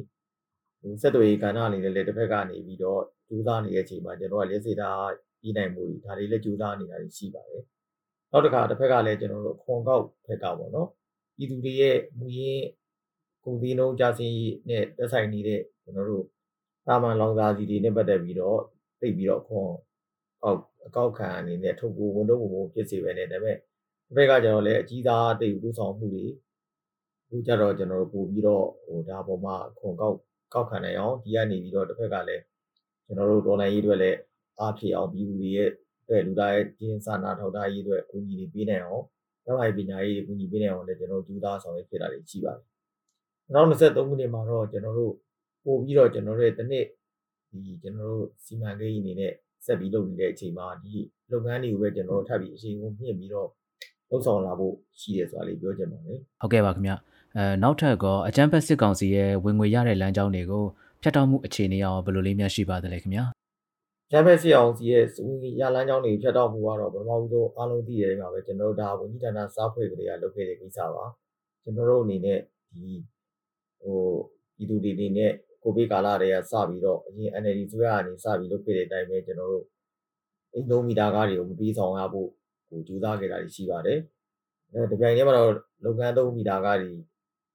[0.81, 7.65] ဟိုစက်တွေကဏ္ဍအနေနဲ့လည်းတစ်ဖက်ကနေပြီးတော့ကြိုးစားနေတဲ့အချိန်မှာကျွန်တော်ကလက်စစ်သား ပြီးနိုင်မှုတွေဒါတွေလည်းကြိုးစားနေတာတွေရှိပါတယ်
[8.31, 10.89] နောက်တစ်ခါတစ်ဖက်ကလည်းကျွန်တော်တို့ခွန်ကောက်ဖက်ကပေါ့နော်
[11.37, 12.67] ပြည်သူတွေရဲ့မူရင်း
[13.45, 16.25] ကုန်စည်နှုန်းကျဆင်းရေးနဲ့သက်ဆိုင်နေတဲ့ကျွန်တော်တို့
[16.87, 18.61] တာမန်လောင်စာစီတွေနဲ့ပတ်သက်ပြီးတော့
[19.01, 19.71] သိပြီးတော့ခွန်
[20.43, 26.27] အောက်အကောက်ခံအနေနဲ့ထုတ်ဖို့ဝန်တော့ဝန်ဖြစ်စေပဲနဲ့ဒါပေမဲ့တစ်ဖက်ကကျွန်တော်လည်းအကြီးသားတိတ်ပူဆောင်မှုတွေ
[27.25, 30.17] အခုကြတော့ကျွန်တော်တို့ပို့ပြီးတော့ဟိုဒါပေါ်မှာခွန်ကောက်
[30.55, 32.43] ကောက်ခံနိုင်အောင်ဒီကနေပြီးတော့တစ်ဖက်ကလည်း
[33.05, 34.19] ကျွန်တော်တို့ဒေါ်လာရေးအတွက်လည်း
[34.61, 35.71] အားဖြည့်အောင်ပြည်သူတွေရဲ့
[36.03, 39.05] အတွက်လူသားရဲ့ကျင်းစာနာထောက်ထားရေးအတွက်အကူအညီတွေပေးနိုင်အောင်
[39.45, 42.65] ကျောင်းဟိုင်ပညာရေးအကူအညီပေးနိုင်အောင်လည်းကျွန်တော်တို့ကြိုးစားဆောင်ရွက်ဖြစ်တာတွေရှိပါတယ်။
[43.55, 45.15] 2023ခုနှစ်မှာတော့ကျွန်တော်တို့
[45.65, 46.87] ပို့ပြီးတော့ကျွန်တော်တို့တစ်နှစ်
[47.51, 49.33] ဒီကျွန်တော်တို့စီမံကိန်းအနေနဲ့
[49.65, 50.95] ဆက်ပြီးလုပ်နေတဲ့အချိန်မှာဒီ
[51.33, 53.49] လုပ်ငန်းတွေကိုပဲကျွန်တော်တို့ထပ်ပြီးအချိန်ကိုမြင့်ပြီးတော့
[54.11, 56.93] လှုပ်ဆောင်လာဖို့ရှိတယ်ဆိုတာလေးပြောချင်ပါတယ်။ဟုတ်ကဲ့ပါခင်ဗျ။
[57.37, 60.65] အဲနောက်ထပ်ကအကြမ်းဖက်စစ်ကောင်စီရဲ့ဝင်ငွေရတဲ့လမ်းကြောင်းတွေကို
[61.03, 63.25] ဖျက်တောက်မှုအခြေအနေအောင်ဘယ်လိုလေးများရှိပါသလဲခင်ဗျာ။
[64.13, 65.05] ရန်ဖက်စီအောင်စီရဲ့
[65.61, 71.05] ရလန်းကြောင်းတွေဖြတ်တော့မှုကတော့ပထမဆုံးအားလုံးသိရတဲ့မှာပဲကျွန်တော်တို့ဒါဝန်ကြီးဌာနစားဖွဲ့ကလေးကလုပ်ခဲ့တဲ့ကိစ္စပါ
[71.63, 72.41] ကျွန်တော်တို့အနေနဲ့
[72.75, 72.89] ဒီ
[73.81, 74.01] ဟို
[74.57, 79.65] ပြည်သူတွေအနေနဲ့ကိုဗစ်ကာလတွေကစပြီးတော့အရင် NLD ဆိုရအနေစပြီးလုပ်ခဲ့တဲ့အတိုင်းပဲကျွန်တော်တို့
[80.53, 82.29] အိမ်လုံးမီတာကားတွေကိုမပြီးဆောင်ရဖို့
[82.69, 83.99] ဟိုကြိုးစားခဲ့တာရှိပါတယ်
[84.73, 85.53] အဲတပြိုင်တည်းမှာတော့
[85.85, 86.93] လုပ်ငန်းသုံးမီတာကားတွေ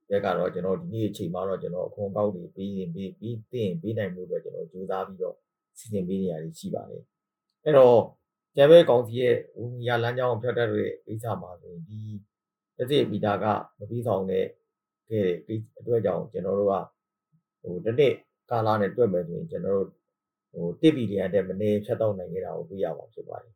[0.10, 5.36] ဘက်ကတော့ကျွန်တော်ဒီနေ့အချိန်မှာတော့ကျွန်တော်အခွန်ကောက်တွေပြီးရင်ပြီးပြီးတင်ပေးနိုင်မှုအတွက်ကျွန်တော်ကြိုးစားပြီးတော့
[5.78, 7.04] စီစဉ်ပေးနေရရှိပါတယ်
[7.64, 8.00] အဲ့တော့
[8.56, 12.00] ကျန်ဘဲကောင်စီရဲ့ဝန်ကြီးလမ်းကြောင်းဖြတ်တတ်တဲ့ကိစ္စမှာဆိုရင်ဒီ
[12.78, 13.46] တစ်စိမီတာက
[13.78, 14.46] မပြီးဆောင်တဲ့
[15.10, 16.74] ခဲ့တဲ့အတွက်ကြောင့်ကျွန်တော်တို့က
[17.62, 18.14] ဟိုတစ်နှစ်
[18.50, 19.90] ကာလနဲ့တွက်မယ်ဆိုရင်ကျွန်တော်တို့
[20.54, 23.54] ဟိုတစ်ဘီလီယံတဲ့မနေဖြတ်တော့နိုင်ခဲ့တာကိုတွေ့ရပါဖြစ်ပါတယ်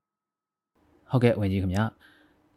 [1.10, 1.82] ဟုတ်ကဲ့ဝင်ကြီးခင်ဗျ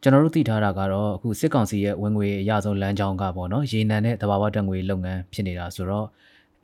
[0.02, 6.06] ကျွန်တော်တို့သိထားတာကတော့အခုစစ်ကောင်စီရဲ့ဝင်ငွေအရဆုံးလမ်းကြောင်းကပေါ့နော်ရေနံနဲ့တဘာဝတက်ငွေလုပ်ငန်းဖြစ်နေတာဆိုတော့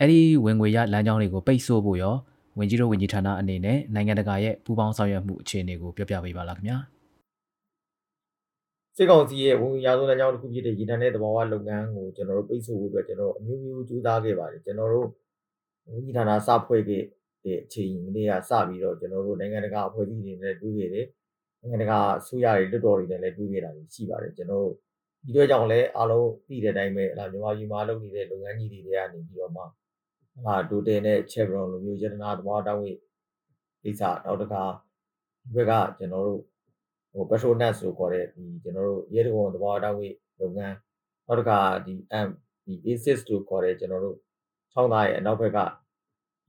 [0.00, 2.14] အဲ့ဒီဝင်ငွေရလမ်းကြောင်းတွေကိုပိတ်ဆို့ဖို့ရော
[2.58, 6.78] ဝင်ကြီးတို့ဝင်ကြီးဌာနအနေနဲ့နိုင်ငံတကာရဲ့ပူးပေါင်းဆောင်ရွက်မှုအခြေအနေကိုပြောပြပေးပါလားခင်ဗျာ
[8.96, 15.08] စစ်ကောင်စီရဲ့ဝန်ရာဇဝလမ်းကြောင်းတစ်ခုဖြစ်တဲ့ရေနံနဲ့သဘာဝလုပ်ငန်းကိုကျွန်တော်တို့ပိတ်ဆို့ဖို့အတွက်ကျွန်တော်တို့အမျိုးမျိုးကြိုးစားခဲ့ပါတယ်ကျွန်တော်တို့
[15.86, 17.02] ဝန်ကြီးဌာနစဖွဲ့ခဲ့
[17.44, 21.06] တဲ့အချိန်လေးကစပြီးတော့ကျွန်တော်တို့နိုင်ငံတကာအဖွဲ့အစည်းတွေနဲ့တွေ့ခဲ့တယ်
[21.60, 24.74] နိုင်ငံတကာဆူရတွေလွတ်တော်တွေနဲ့လည်းတွေ့ခဲ့တာရှိပါတယ်ကျွန်တော်တို့
[25.26, 29.62] ဒီတော့ကြောင့်လည်းအားလုံးသိတဲ့အတိုင်းပဲအလားမြန်မာပြည်မှာလုပ်နေတဲ့လုပ်ငန်းကြီးတွေတွေကနေပြီးတော့မှ
[30.44, 32.92] ဟာဒိုတယ်နဲ့ chevron လိုမျိုးယတနာသဘောတောင်းဝိ
[33.82, 34.64] ကိစ္စနောက်တစ်ခါ
[35.42, 36.42] ဒီဘက်ကကျွန်တော်တို့
[37.12, 40.08] ဟို petronas ဆိုခေါ်တဲ့ဒီကျွန်တော်တို့ရဲတကုံသဘောတောင်းဝိ
[40.40, 40.76] လုပ်ငန်း
[41.26, 41.94] နောက်တစ်ခါဒီ
[42.26, 42.28] M
[42.64, 44.16] ဒီ ASIS လို့ခေါ်တဲ့ကျွန်တော်တို့
[44.72, 45.58] ချောင်းသားရဲ့အနောက်ဘက်က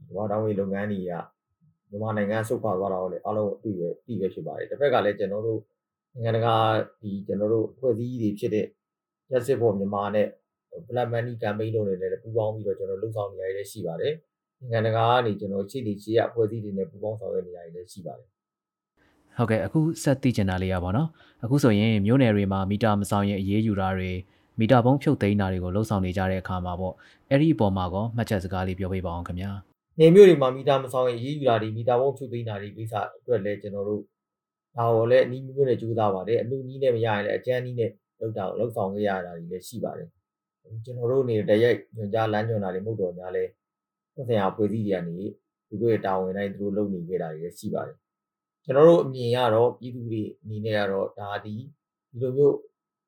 [0.08, 1.14] သဘောတောင်းဝိလုပ်ငန်းကြီးက
[1.90, 5.62] မြန်မာနိုင်ငံဆုတ်ခွာသွားတာကိုလည်းအားလုံးအသိပဲသိပဲဖြစ်ပါတယ်တစ်ဖက်ကလည်းကျွန်တော်တို့
[6.14, 6.56] နိုင်ငံတကာ
[7.02, 8.66] ဒီကျွန်တော်တို့အဖွဲ့အစည်းတွေဖြစ်တဲ့
[9.32, 10.28] ရက်စစ်ဖို့မြန်မာနဲ့
[10.90, 14.14] black money campaign လုပ်နေတယ်ပူးပေါင်းပြီးတော့ကျွန်တော်လှုပ်ဆောင်နေရတဲ့ရှိပါတယ်
[14.60, 18.28] နိုင်ငံတကာကနေကျွန်တော်ရှေ့ဒီရှေ့ရအဖွဲ့အစည်းတွေနဲ့ပူးပေါင်းဆောင်ရွက်နေရတဲ့ရှိပါတယ်
[19.38, 21.08] ဟုတ်ကဲ့အခုဆက်သိချင်တာလေးရပါတော့
[21.44, 24.12] အခုဆိုရင်မြို့နယ်တွေမှာမီတာမဆောင်ရင်အရေးယူတာတွေ
[24.60, 26.94] မီတာပုံးဖြုတ်သိမ်းတာတွေကိုလှုပ်ဆောင်နေကြတဲ့အခါမှာပေါ့
[27.30, 29.52] အဲ့ဒီအပေါ်မှာကောမှတ်ချက်စကားလေးပြောပေးပါအောင်ခင်ဗျာ
[30.00, 34.02] နေမျိုးတွေမှာမီတာမဆောင်ရင်ရေးယူတာတွေမီတာဘုံဖြုတ်သိမ်းတာတွေကိစ္စအတွက်လည်းကျွန်တော်တို့
[34.76, 40.10] ဒါဟောလည်းအနီးမျိုးနဲ့ကြိုးစားပါတယ်အနုနီးနဲ့မရရင်လည်းအကျန်းနီးနဲ့လောက်တာလောက်ဆောင်ခဲ့ရတာတွေလည်းရှိပါတယ်
[40.86, 43.44] ကျွန်တော်တို့အနေနဲ့တရိုက်ညွှန်ကြားလမ်းညွှန်တာတွေမဟုတ်တော့ညာလဲ
[44.14, 45.18] သက်ဆိုင်ရာဖွဲ့စည်းတွေကနေ
[45.68, 47.98] သူတို့ရဲ့တာဝန်တိုင်းသူတို့လုပ်နေခဲ့တာတွေလည်းရှိပါတယ်
[48.64, 51.56] ကျွန်တော်တို့အမြင်ရတော့ပြည်သူတွေအနေနဲ့ကတော့ဒါဒီ
[52.10, 52.56] ဒီလိုမျိုး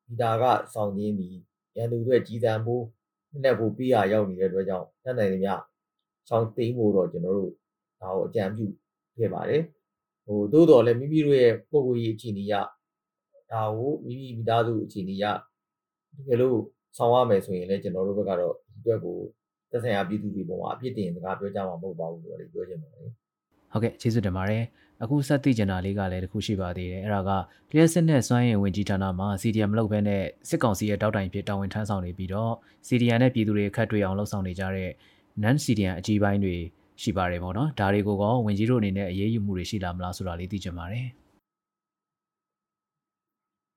[0.08, 0.44] ဒီတာက
[0.74, 1.30] ဆောင်ခြင်းဒီ
[1.76, 2.84] ရန်သူတွေကြီးစံဖို့
[3.44, 5.54] နဲ့ဖို့ပြရရောက်နေတဲ့အတွက်ကြောင့်တတ်နိုင်သမျှ
[6.30, 7.52] ဆောင်သိမ်းဖို့တော့ကျွန်တော်တို့
[8.02, 8.66] ဒါကိုအကြံပြု
[9.18, 9.64] ခဲ့ပါတယ်
[10.26, 12.54] ဟိုသို့တော်လည်းမိမိတို့ရဲ့ပုံကိုယ်ရေးအခြေအနေရ
[13.52, 16.60] ဒါကိုမိမိမိသားစုအခြေအနေရတကယ်လို့
[16.98, 19.18] ဆောင်ရမယ်ဆိုရင်လည်းကျွန်တော်တို့ဘက်ကတော့ဒီအတွက်ကို
[19.72, 23.10] သက်ဆိုင်ရာပြည်သူတွေပေါ်မှာအပြစ်တင်စကားပြောကြမှာမဟုတ်ပါဘူးဆိုတော့ပြောချင်ပါတယ်
[23.72, 24.64] ဟုတ်ကဲ့ကျေးဇူးတင်ပါတယ်
[25.04, 27.32] အခုဆက်သိကျင်တာလေးကလည်းတခုရှိပါသေးတယ်အဲ့ဒါက
[27.72, 32.54] လျှက်စစ်နဲ့စွမ်းရည်ဝင်ကြီးဌာနမှာ CDM မလုပ်ဘဲနဲ့စစ်ကောင်စီရဲ့တောက်တိုင်ဖြစ်တာဝန်ထမ်းဆောင်နေပြီးတော့
[32.88, 34.90] CDM နဲ့ပြည်သူတွေအခက်တွေ့အောင်လှုပ်ဆောင်နေကြတဲ့
[35.44, 36.56] non CDM အကြီးပိုင်းတွေ
[37.02, 41.08] ရှိပါတယ်ပေါ့နော်ဒါတွေကိုကောဝင်ကြီးတို့အနေနဲ့အရေးယူမှုတွေရှိလာမလားဆိုတာလေးသိချင်ပါတယ်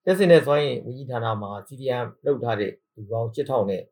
[0.05, 3.83] တက်စင်နဲ့စွမ်းရည်ဝင်ကြီးဌာနမှာ CDM လုပ်ထားတဲ့လူပေါင်း8000နဲ့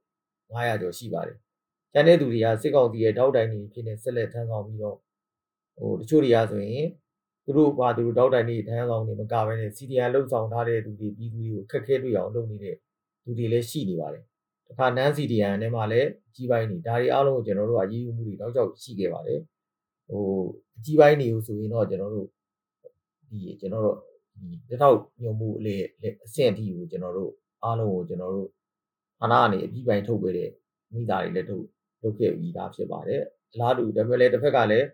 [0.51, 1.39] 900ကျော်ရှိပါတယ်။
[1.93, 4.97] ကျန်တဲ့သူတွေကစစ်ကောင်စီရဲ့တောက်တိုင်တွေဖြစ်နေဆက်လက်ထမ်းဆောင်ပြီးတော့
[5.79, 6.87] ဟိုတချို့တွေကဆိုရင်
[7.45, 12.77] သူတို့ဘာသူတို့တောက်တိုင်တွေထမ်းဆောင်နေမကဘဲနဲ့ CDM လှုပ်ဆောင်ထားတဲ့သူတွေပြည်သူတွေကိုခက်ခဲတွေ့အောင်လုပ်နေတဲ့
[13.25, 14.25] သူတွေလည်းရှိနေပါတယ်။
[14.69, 19.41] တခါနန်း CDM နဲ့မှလည်းကြီးပိုင်းနေဒါတွေအားလုံးကိုကျွန်တော်တို့ကရည်ယူမှုတွေတောက်ချောက်ရှိခဲ့ပါတယ်။
[20.09, 20.25] ဟို
[20.77, 22.29] အကြီးပိုင်းတွေကိုဆိုရင်တော့ကျွန်တော်တို့
[23.29, 23.99] ဒီကျွန်တော်တို့
[24.41, 25.75] ဒီတစ်ထောက်ညုံမှုအလေ
[26.27, 27.33] အဆင့်အထိကိုကျွန်တော်တို့
[27.65, 28.49] အားလုံးကိုကျွန်တော်တို့
[29.21, 30.51] ဌာနကနေအပြီးပိုင်းထုတ်ပေးတဲ့
[30.95, 31.65] မိသားတွေလည်းထုတ်
[32.03, 33.23] လုပ်ခဲ့ပြီးသားဖြစ်ပါတယ်
[33.53, 34.87] အလားတူဒါပေမဲ့လည်းတစ်ဖက်ကလည်း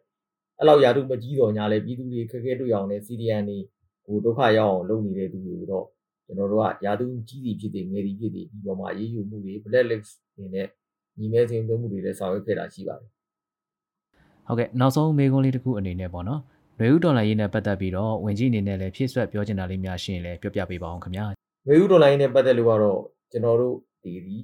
[0.58, 3.58] အဲ့လောက်ယာတုမကြီးတော်ညာလဲပြည်သူတွေခက်ခဲတွေ့အောင်လဲ CDN တွေ
[4.06, 5.86] ဟိုဒုက္ခရောက်အောင်လုပ်နေတဲ့သူတွေတော့
[6.26, 10.66] ကျွန်တော်တို့ကယာတုကြီးစီဖြစ်တဲ့ငယ်ဒီဖြစ်တဲ့ဒီပေါ်မှာရေးယူမှုတွေ black list တွေနဲ့
[11.18, 13.10] ညီမဲစင်သွင်းမှုတွေလည်းဆောင်ရွက်ခဲ့တာရှိပါတယ်
[14.46, 16.40] ဟုတ်ကဲ့နောက်ဆုံးမေးခွန်းလေးတစ်ခုအနေနဲ့ပေါ့နော်
[16.78, 21.26] နွေဦးဒေါ်လာရေးနဲ့ပတ်သက်ပြီးတော့ဝင်ကြီးအနေနဲ့လည်းဖြည့်ဆွက်ပြောချင်တာလေးများရှင်းလဲပြောပြပေးပါအောင်ခင်ဗျာ
[21.66, 23.00] နွေဦးဒေါ်လာရေးနဲ့ပတ်သက်လို့ကတော့
[23.32, 24.36] ကျွန်တော်တို့ဒီဒီ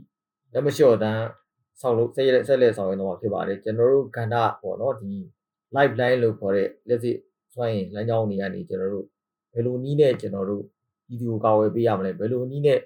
[0.53, 1.23] လက်မလျှော့တန်း
[1.81, 5.13] ဆောင်လို့ဆက်ရက်ဆက်လက်ဆောင်ရွက်တော့ဖြစ်ပါတယ်ကျွန်တော်တို့ကန္တာပေါ့နော်ဒီ
[5.77, 7.17] live line လို့ခေါ်တဲ့လက်စစ်
[7.55, 9.07] စွမ်းရင်လမ်းကြောင်းတွေကနေကျွန်တော်တို့
[9.53, 10.63] ဘယ်လိုနည်းနဲ့ကျွန်တော်တို့
[11.07, 12.79] ပြည်သူကိုကာဝယ်ပေးရမလဲဘယ်လိုနည်းနဲ့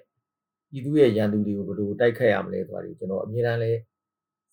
[0.71, 3.71] ပြည်သူရဲ့ရန်သူတွေကိုဘယ်လိုတိုက်ခတ်ရမလဲဆိုတာတွေကျွန်တော်အမြဲတမ်းလဲ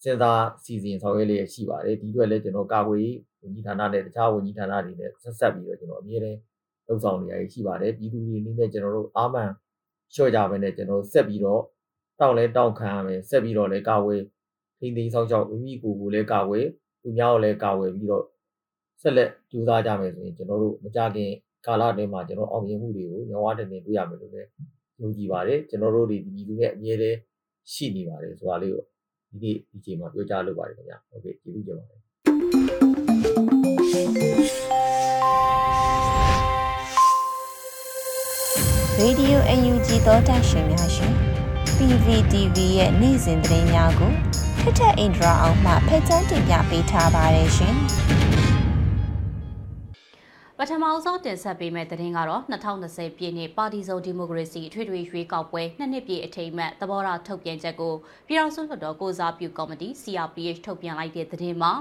[0.02, 3.10] စဉ်းစားစီစဉ်ဆောင်ရွက်လျက်ရှိပါတယ်ဒီအတွက်လည်းကျွန်တော်ကာကွယ်
[3.44, 6.38] ဝန်ကြီးဌာနနဲ့တခြားဝန်ကြီးဌာနတွေနဲ့ဆက်ဆက်ပြီးတော့ကျွန်တော်အမြဲတမ်း
[6.86, 9.50] လှုပ်ဆောင်နေရရှိပါတယ်ပြည်သူတွေအနေနဲ့ကျွန်တော်တို့အားမှန်
[10.14, 11.62] လျှော့ကြပဲနဲ့ကျွန်တော်ဆက်ပြီးတော့
[12.20, 14.22] တောက်လဲတောက်ခံရမယ်ဆက်ပြီးတော့လဲကာဝယ်
[14.78, 16.66] ထိန်းသိမ်းဆောင်ရှောက်မိမိကိုယ်ကိုလည်းကာဝယ်
[17.02, 18.24] သူများကိုလည်းကာဝယ်ပြီးတော့
[19.02, 21.30] ဆက်လက်ကြိုးစားကြမယ်ဆိုရင်ကျွန်တော်တို့မကြခင်
[21.66, 24.48] ကာလအတွင်းမှာကျွန်တော်အောင်မြင်မှုတွေကိုညောင်းဝတင်တင်တွေ့ရမယ်လို့လည်း
[25.00, 27.18] ယုံကြည်ပါတယ်ကျွန်တော်တို့ဒီဒီလူရဲ့အမြဲတမ်း
[27.72, 28.82] ရှိနေပါတယ်ဆိုတာလေးကို
[29.30, 32.03] ဒီနေ့ဒီချိန်မှာပြောကြားလိုပါတယ်ခင်ဗျာဟုတ်ကဲ့ကျေးဇူးတင်ပါတယ်
[39.02, 41.12] Radio UNG သောတာရှင်များရှင်
[41.76, 44.12] PVTV ရဲ့နေ့စဉ်သတင်းများကို
[44.60, 47.76] ထထအင်ဒရာအောင်မှဖက်ချန်းတင်ပြပေးထားပါတယ်ရှင်
[50.58, 52.42] ပထမဆုံးတင်ဆက်ပေးမယ့်သတင်းကတော့
[52.82, 57.94] 2020ပြည်နှစ်ပါတီစုံဒီမိုကရေစီထွေထွေရွေးကောက်ပွဲနှစ်နှစ်ပြည့်အထိမ်းအမှတ်သဘောထားထုတ်ပြန်ချက်ကို
[58.26, 61.74] ပြည်ထောင်စုလွှတ်တော်ကိုစားပြုကော်မတီ CRPH ထုတ်ပြန်လိုက်တဲ့သတင်းမှာ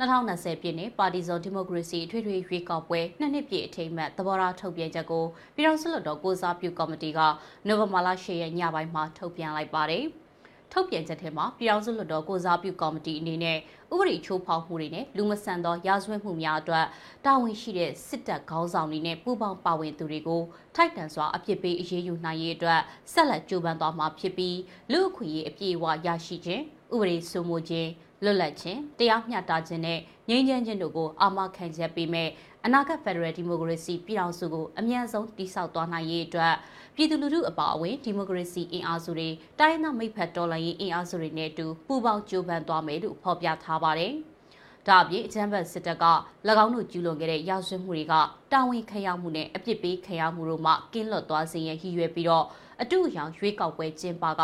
[0.00, 7.20] 2020ပြည့်နှစ်ပါတီစုံဒီမိုကရေစီထွေထွေရွေးကောက်ပွဲနှစ်နှစ်ပြည့်အထိမ်းအမှတ်သဘောထားထုတ်ပြန်ချက်ကိုပြည်ထောင်စုလွှတ်တော်ကိုစားပြုကော်မတီက
[7.66, 10.04] နိုဝင်ဘာလ10ရက်ညပိုင်းမှာထုတ်ပြန်လိုက်ပါတယ်။
[10.72, 13.58] ထုတ်ပြန်ချက်ထဲမှာပြည်ထောင်စုလွှတ်တော်ကိုစားပြုကော်မတီအနေနဲ့
[13.92, 16.86] ဥပဒေချိုးဖောက်မှုတွေနဲ့လူမဆန်သောရာဇဝတ်မှုများအတွက်
[17.24, 20.42] တာဝန်ရှိတဲ့စစ်တပ်ခေါင်းဆောင်တွေနဲ့ပူးပေါင်းပါဝင်သူတွေကို
[20.76, 22.80] ထိုက်တန်စွာအပြစ်ပေးအရေးယူနိုင်ရေးအတွက်
[23.12, 24.58] ဆက်လက်ကြိုးပမ်းသွားမှာဖြစ်ပြီး
[24.92, 27.90] လူအခွင့်အရေးအပြည့်အဝရရှိခြင်း ဥပဒေစိုးမိုးခြင်း
[28.24, 29.98] လွတ်လပ်ခြင်းတရားမျှတခြင်းနဲ့
[30.28, 32.28] ငြိမ်းချမ်းခြင်းတို့ကိုအာမခံချက်ပေးမဲ့
[32.64, 36.54] အနာဂတ်ဖက်ဒရယ်ဒီမိုကရေစီပြည်ထောင်စုကိုအမြန်ဆုံးတည်ဆောက်သွားနိုင်ရေးအတွက်
[36.94, 44.12] ပြည်သူလူထုအပါအဝင်ဒီမိုကရေစီအင်အားစုတွေတိုင်းဒေသမိဖက်တော်လှန်ရေးအင်အားစုတွေနဲ့အတူပူးပေါင်းကြိုးပမ်းသွားမယ်လို့ဖော်ပြထားပါတယ်။
[44.88, 46.04] ဒါအပြင်အကြမ်းဖက်စစ်တပ်က၎
[46.64, 48.14] င်းတို့ကျူးလွန်ခဲ့တဲ့ရာဇဝတ်မှုတွေက
[48.52, 52.46] တာဝန်ခံရမှုနဲ့အပြစ်ပေးခံရမှုတို့မှကင်းလွတ်သွားစေရန်ရည်ရွယ်ပြီးတော့
[52.82, 54.42] အတူအယောင်ရွေးကောက်ပွဲကျင်းပက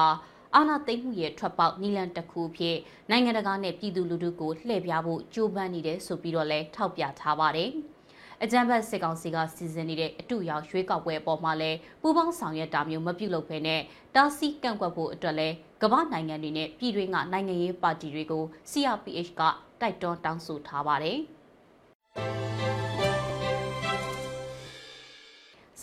[0.59, 2.77] အာဏာသိမ်းမှုရဲ့ထွက်ပေါက်နီလန်တစ်ခုဖြစ်
[3.11, 7.71] နိုင်ငံတကာနဲ့ပြည်သူလူထုကိုလှည့်ပြဖို့ကြိုးပမ်းနေတယ်ဆိုပြီးတော့လည်းထောက်ပြထားပါတယ်။
[8.43, 13.81] အကြံဖတ်စစ်ကောင်စီကစီစဉ်နေတဲ့အတူရောက်ရွေးကောက်ပွဲအပေါ်မှာလည်းပူးပေါင်းဆောင်ရွက်တာမျိုးမပြုလုပ်ဘဲနဲ့
[14.15, 19.43] တာစီကန့်ကွက်ဖို့အတွက်လည်းကမ္ဘာနိုင်ငံတွေနဲ့ပြည်တွင်းကနိုင်ငံရေးပါတီတွေကို CRPH က
[19.81, 21.21] တိုက်တွန်းတောင်းဆိုထားပါတယ်။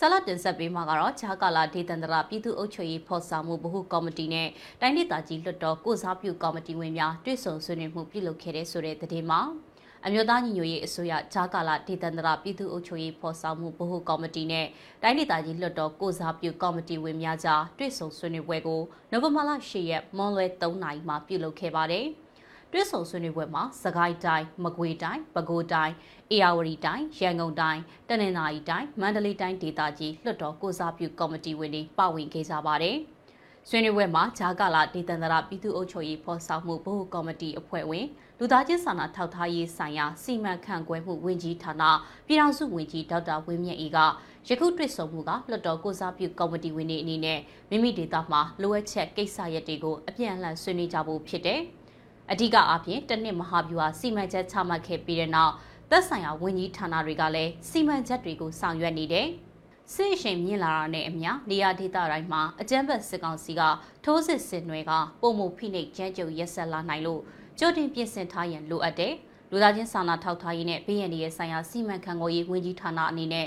[0.06, 4.48] ဆက်လက်တင်ဆက်ပေးမှာကတော့ဂျာကာလာဒေသန္တရပြည်သူ့အုပ်ချုပ်ရေးဖော်ဆောင်မှုဗဟုကော်မတီနဲ့
[4.80, 9.40] တိုင်းဒေသကြီးလွှတ်တော်ကိုစားပြုကော်မတီဝင်များတွေ့ဆုံဆွေးနွေးမှုပြုလုပ်ခဲ့တဲ့ဆိုတဲ့သတင်းမှာ
[10.06, 14.66] အမျိုးသားညီညွတ်ရေးအစိုးရဂျာကာလာဒေသန္တရပြည်သူ့အုပ်ချုပ်ရေးဖော်ဆောင်မှုဗဟုကော်မတီနဲ့
[15.02, 22.06] တိုင်းဒေသကြီးလွှတ်တော်ကိုစားပြုကော်မတီဝင်များကြားတွေ့ဆုံဆွေးနွေးပွဲကိုနိုဝင်ဘာလ10ရက်မွန်လွဲ3နာရီမှာပြုလုပ်ခဲ့ပါတယ်။
[22.76, 25.94] တွဲဆုံဆွေးနွေးပွဲမှာစကိုင်းတိုင်းမကွေတိုင်းပဲခူးတိုင်း
[26.30, 32.96] အေရဝတီတိုင်းရန်ကုန်တိုင်းတနင်္သာရီတိုင်းမန္တလေးတိုင်းဒေသကြီးလွှတ်တော်ကိုစားပြုကော်မတီဝင်တွေပါဝင်ခဲ့ကြပါတယ်။
[33.68, 38.06] ဆွေးနွေးပွဲမှာဂျာကာလာဒေသန္တရပြည်သူ့အုပ်ချုပ်ရေးဖော်ဆောင်မှုဗဟိုကော်မတီအဖွဲ့ဝင်
[38.38, 41.82] လူသားချင်းစာနာထောက်ထားရေးဆိုင်ရာစီမံခန့်ခွဲမှုဝန်ကြီးဌာန
[42.26, 43.98] ပြည်ထောင်စုဝန်ကြီးဒေါက်တာဝင်းမြတ်အေးက
[44.48, 51.62] ယခုတွေ့ဆုံမှုကလွှတ်တော်ကိုစားပြုကော်မတီဝင်တွေအနေနဲ့မိမိဒေသမှာလိုအပ်ချက်ကိစ္စရပ်တွေကိုအပြန်အလှန်ဆွေးနွေးကြဖို့ဖြစ်တယ်။
[52.32, 55.52] အဓိကအပြင်တနစ်မဟာဗျူဟာစီမံချက်ချမှတ်ခဲ့ပြီးတဲ့နောက်
[55.90, 59.26] သက်ဆိုင်ရာဝန်ကြီးဌာနတွေကလည်းစီမံချက်တွေကိုဆောင်ရွက်နေတယ်။
[59.94, 63.62] စစ်အရှင်မြင့်လာတာနဲ့အမျှနေရာဒေသတိုင်းမှာအကြမ်းဖက်စစ်ကောင်စီက
[64.04, 67.20] ထိုးစစ်ဆင်တွေကပုံမှုဖိနှိပ်ကြမ်းကြုတ်ရက်ဆက်လာနိုင်လို့
[67.58, 69.14] ကြိုတင်ပြင်ဆင်ထားရန်လိုအပ်တယ်။
[69.50, 73.46] လူသားချင်းစာနာထောက်ထားရေးနဲ့ပြည်ရန်ရဲ့ဆိုင်ရာစီမံခန့်ခွဲရေးဝန်ကြီးဌာနအနေနဲ့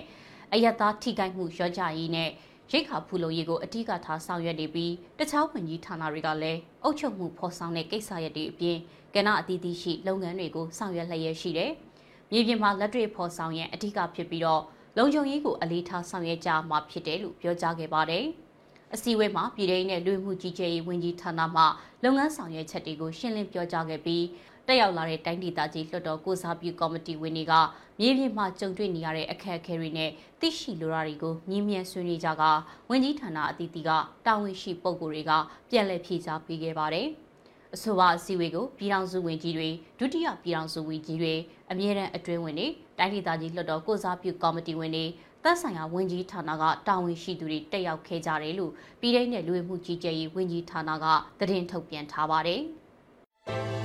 [0.54, 2.30] အယက်သားထိခိုက်မှုရောကြရေးနဲ့
[2.72, 8.78] ရိတ်ခါဖူလုံရေးကိုအထူးကထားဆောင်ရွက်နေပြီးတခြားဝန်ကြီးဌာနတွေကလည်းအုပ်ချုပ်မှုဖော်ဆောင်တဲ့ကိစ္စရပ်တွေအပြင်
[9.16, 11.72] ကဏ္ဍအသီးသီးရှိလုပ်ငန်းတွေကိုဆောင်ရွက်လျက်ရှိတယ်။
[12.32, 14.64] မြေပြင်မှာလက်တွေ့ဖော်ဆောင်ရန်အထူးကဖြစ်ပြီးတော့
[14.98, 18.26] လုံခြုံရေးကိုအလေးထားဆောင်ရွက်ကြမှာဖြစ်တယ်လို့ပြောကြားခဲ့ပါတယ်။
[18.94, 21.64] အစည်းအဝေးမှာပြည်ထောင်နဲ့လူမှုကြီးကြပ်ရေးဝန်ကြီးဌာနမှ
[22.04, 24.24] လုပ်ငန်းဆောင်ရွက်ချက်တွေကိုရှင်းလင်းပြောကြားခဲ့ပြီး
[24.68, 27.54] တက်ရောက်လာတဲ့တိုင်းဒေသကြီးလွှတ်တော်ကိုစားပြုကော်မတီဝင်တွေက
[28.00, 32.44] မြေပြင်မှာကြုံတွေ့နေရတဲ့အခက်အခဲတွေနဲ့သိရှိလိုတာတွေကိုမြင်းမြန်ဆွေးနွေးကြက
[32.90, 33.90] ဝန်ကြီးဌာနအသီးသီးက
[34.26, 35.32] တာဝန်ရှိပုဂ္ဂိုလ်တွေက
[35.70, 37.08] ပြန်လည်ဖြေကြားပေးခဲ့ပါတယ်။
[37.76, 41.34] အဆိုပါအစည်းအဝေးကိုပြည်ထောင်စုဝန်ကြီးတွေဒုတိယပြည်ထောင်စုဝန်ကြီးတွေ
[41.72, 45.06] အမြဲတမ်းအတွင်းဝင်တွေတိုင်းဒေသကြီးလွှတ်တော်ကိုစားပြုကော်မတီဝင်တွေ
[45.44, 51.06] သက်ဆိုင်ရာဝန်ကြီးဌာနကတာဝန်ရှိသူတွေတက်ရောက်ခဲ့ကြတယ်လို့ပြည်ထောင်နဲ့လူဝင်မှုကြီးကြပ်ရေးဝန်ကြီးဌာနက
[51.40, 52.62] သတင်းထုတ်ပြန်ထားပါတယ်။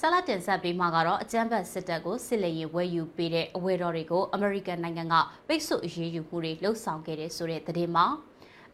[0.00, 5.14] ဆလာတင်ဆက်ပေးမှာကတော့အကြမ်းဖက်စစ်တပ်ကိုစစ်လေရင်ဝယ်ယူပေးတဲ့အဝယ်တော်တွေကိုအမေရိကန်နိုင်ငံက
[5.48, 8.06] ပိတ်ဆို့အရေးယူမှုတွေလှုံ့ဆော်ခဲ့တဲ့ဆိုတဲ့သတင်းမှာ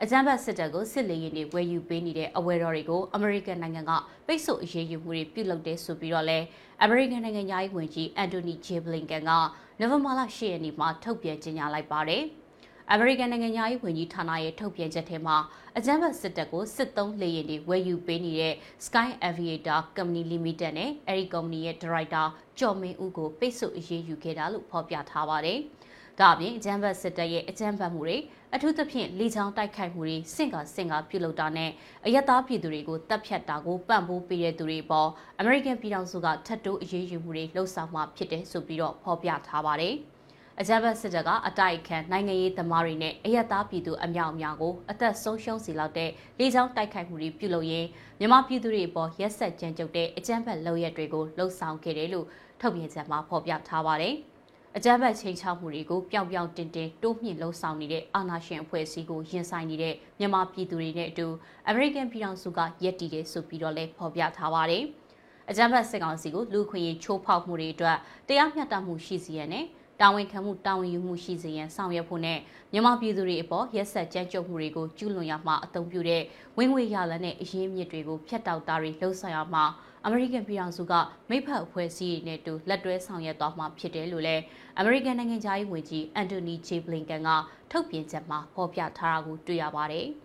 [0.02, 3.92] အကြမ်းဖက်စစ်တပ်ကိုစစ်လေရင်တွေဝယ်ယူပေးနေတဲ့အဝယ်တော်တွေကိုအမေရိကန်နိုင်ငံက
[4.26, 6.38] ပိတ်ဆို့အရေးယူမှုတွေပြုလုပ်တဲ့ဆိုပြီးတော့လဲ
[6.82, 9.30] အမေရိကန်နိုင်ငံသားရေးဝန်ကြီးအန်တိုနီဂျေဘလင်ကန်က
[9.78, 12.24] နိုဝင်ဘာလ10ရက်နေ့မှာထုတ်ပြန်ကြေညာလိုက်ပါတယ်။
[12.92, 15.36] အမေရိကန်နိုင်ငံသားရေးဝန်ကြီးဌာနရဲ့ထုတ်ပြန်ချက်ထဲမှာ
[15.76, 18.54] အကြမ်းဖက်စစ်တပ်ကိုစစ်သုံးလေယာဉ်တွေဝယ်ယူပေးနေတဲ့
[18.86, 22.22] Sky Aviator Company Limited နဲ့အဲဒီကုမ္ပဏီရဲ့ဒါရိုက်တာ
[22.58, 25.58] ကျော်မင်းဦးကိုပိတ်ဆို့အရေးယူခဲ့တာလို့ဖော်ပြထားပါတယ်။
[26.20, 28.16] ဒါအပြင်အကြမ်းဖက်စစ်တပ်ရဲ့အကြမ်းဖက်မှုတွေ
[28.54, 31.70] အထူးသဖြင့်လေချောင်းတိုက်ခိုက်မှုတွေစင့်ကစင့်ကပြုလုပ်တာနဲ့
[32.06, 39.96] အယက်သားပြည်သူတွေကိုတပ်ဖြတ်တာကိုပံ့ပိုးပေးတဲ့သူတွေပေါ်အမေရိကန်ပြည်ထောင်စုကထပ်တိုးအရေးယူမှုတွေလှုံ့ဆော်မှဖြစ်တယ်ဆိုပြီးတော့ဖော်ပြထားပါတယ်။
[40.60, 47.88] အကြမ်းဖက်စစ်တပ်ကအတိုက်ခံနိုင်ငံရေးသမားတွေနဲ့အယက်သားပြည်သူအမြောက်အများကိုအသက်ဆုံးရှုံးစေလောက်တဲ့လေကြောင်းတိုက်ခိုက်မှုတွေပြုလုပ်ရင်း
[48.18, 52.26] မြန်မာပြည်သူတွေအပေါ်ရက်ဆက်ကြမ်းကြုတ်တဲ့အကြမ်းဖက်လုပ်ရက်တွေကိုလှုံ့ဆော်ခဲ့တယ်လို့
[52.60, 54.14] ထုတ်ပြန်ချက်မှာဖော်ပြထားပါတယ်။
[54.76, 61.26] အကြမ်းဖက်ချိန်ချမှုတွေကိုပျောက်ပျောက်တင်တင်တိုးမြင့်လှုံ့ဆော်နေတဲ့အာဏာရှင်အဖွဲ့အစည်းကိုရင်ဆိုင်နေတဲ့မြန်မာပြည်သူတွေနဲ့အတူ
[61.68, 64.84] အမေရိကန်ပြည်ထောင်စုကယက်တီတယ်ဆိုပြီးတော့လည်းဖော်ပြထားပါတယ်။
[65.50, 69.64] အကြမ်းဖက်စစ်ကောင်စီကိုလူခွင့်ရေးချိုးဖောက်မှုတွေအတွက်တရားမျှတမှုရှိစီရတဲ့
[70.00, 72.38] တာဝန်ခံမှုတာဝန်ယူမှုရှိစေရန်ဆောင်ရွက်ဖို့နဲ့
[72.72, 76.22] မြန်မာပြည်သူတွေအပေါ်ရက်ဆက်ကြမ်းကြုတ်မှုတွေကိုကျူးလွန်ရမှာအသုံးပြုတဲ့
[76.58, 79.64] ဝင်ငွေရလနဲ့အရင်းမြစ်တွေကိုဖျက်တောက်တာတွေလှုံ့ဆော်ရမှာ
[80.04, 80.92] အမေရိကန်ပြည်ထောင်စုက
[81.30, 84.42] မိဖက်အဖွဲ့အစည်းတွေနဲ့တူလက်တွဲဆောင်ရွက်သွားမှာဖြစ်တယ်လို့လည်း
[84.78, 87.30] အမေရိကန်နိုင်ငံသားရေးဝန်ကြီးအန်တိုနီဂျေဘလင်ကန်က
[87.70, 90.06] ထုတ်ပြန်ချက်မှာဖော်ပြထားတာကိုတွေ့ရပါတယ်။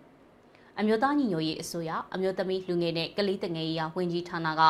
[0.78, 4.62] အမျိုးသားညီညွတ်ရေးအစိုးရအမျိုးသမီးလူငယ်နဲ့ကလေးတငယ်ရေးဝန်ကြီးဌာနက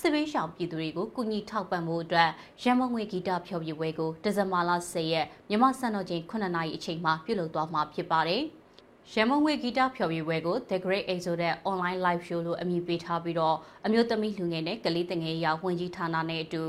[0.00, 2.30] စစ်ဘေးရှောင်ပြည်သူတွေကိုကူညီထောက်ပံ့မှုအတွက်
[2.62, 8.42] ရန်မုံငွေဂီတဖျော်ဖြေပွဲကိုဒီဇင်ဘာလ10ရက်မြန်မာစံတော်ချိန်9နာရီအချိန်မှာပြုလုပ်သွားမှာဖြစ်ပါတယ်။
[9.12, 16.62] ရန်မုံငွေဂီတဖျော်ဖြေပွဲကို The Great Exodus Online Live Show လို့အမည်ပေးထားပြီးတော့အမျိုးသမီးလူငယ်နဲ့ကလေးတငယ်ရာဝန်ကြီးဌာနနဲ့အတူ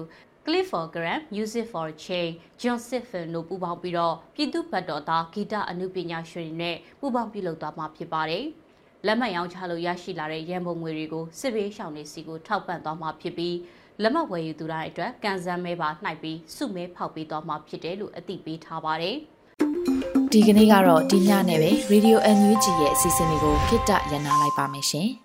[0.46, 8.46] Clip for Gram Music for Change John Sifin တို့ပူးပေါင်းပြီးတော့ပြည်သူ့ဘတ်တော်သားဂီတအမှုပညာရှင်တွေနဲ့ပူးပေါင်းပြုလုပ်သွားမှာဖြစ်ပါတယ်။
[9.06, 13.58] လက်မှတ်ရောင်းချလို့ရရှိလာတဲ့ရန်ပုံငွေတွေကိုစစ်ဘေးရှောင်တွေစီကိုထောက်ပံ့သွားမှာဖြစ်ပြီး
[14.02, 19.16] လက်မှတ်ဝယ်ယူသူတိုင်းအတွက်ကန်ဆန်းမဲပါနှိုက်ပြီးစုမဲဖောက်ပေးသွားမှာဖြစ်တယ်လို့အသိပေးထားပါတယ်။
[20.32, 25.10] ဒီကနေ့ကတော့ဒီညနဲ့ပဲ Radio NUG ရဲ့အစီအစဉ်လေးကိုခਿੱတရနာလိုက်ပါမယ်ရှင်။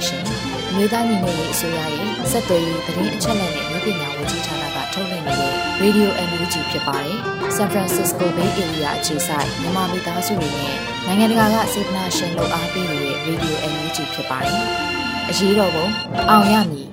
[0.00, 0.22] ပါတယ်ရှင်။
[0.76, 7.16] မြေသားညီမတွေအစိုးရရဲ့စက်သွေးရေးသတင်းအချက်အလက်နဲ့မြို့ပညာဝန်ကြီးဌာနကထုတ်လွှင့်နေတဲ့ Radio NUG ဖြစ်ပါတယ်။
[7.56, 14.62] San Francisco Bay Area အခြေစိုက်မြန်မာမိသားစုတွေနဲ့နိုင်ငံတကာကစေတနာရှင်လို့အားပေးနေတဲ့ Radio NUG ဖြစ်ပါတယ်။
[15.30, 15.86] အရေးတော်ပုံ
[16.30, 16.89] အောင်ရမည်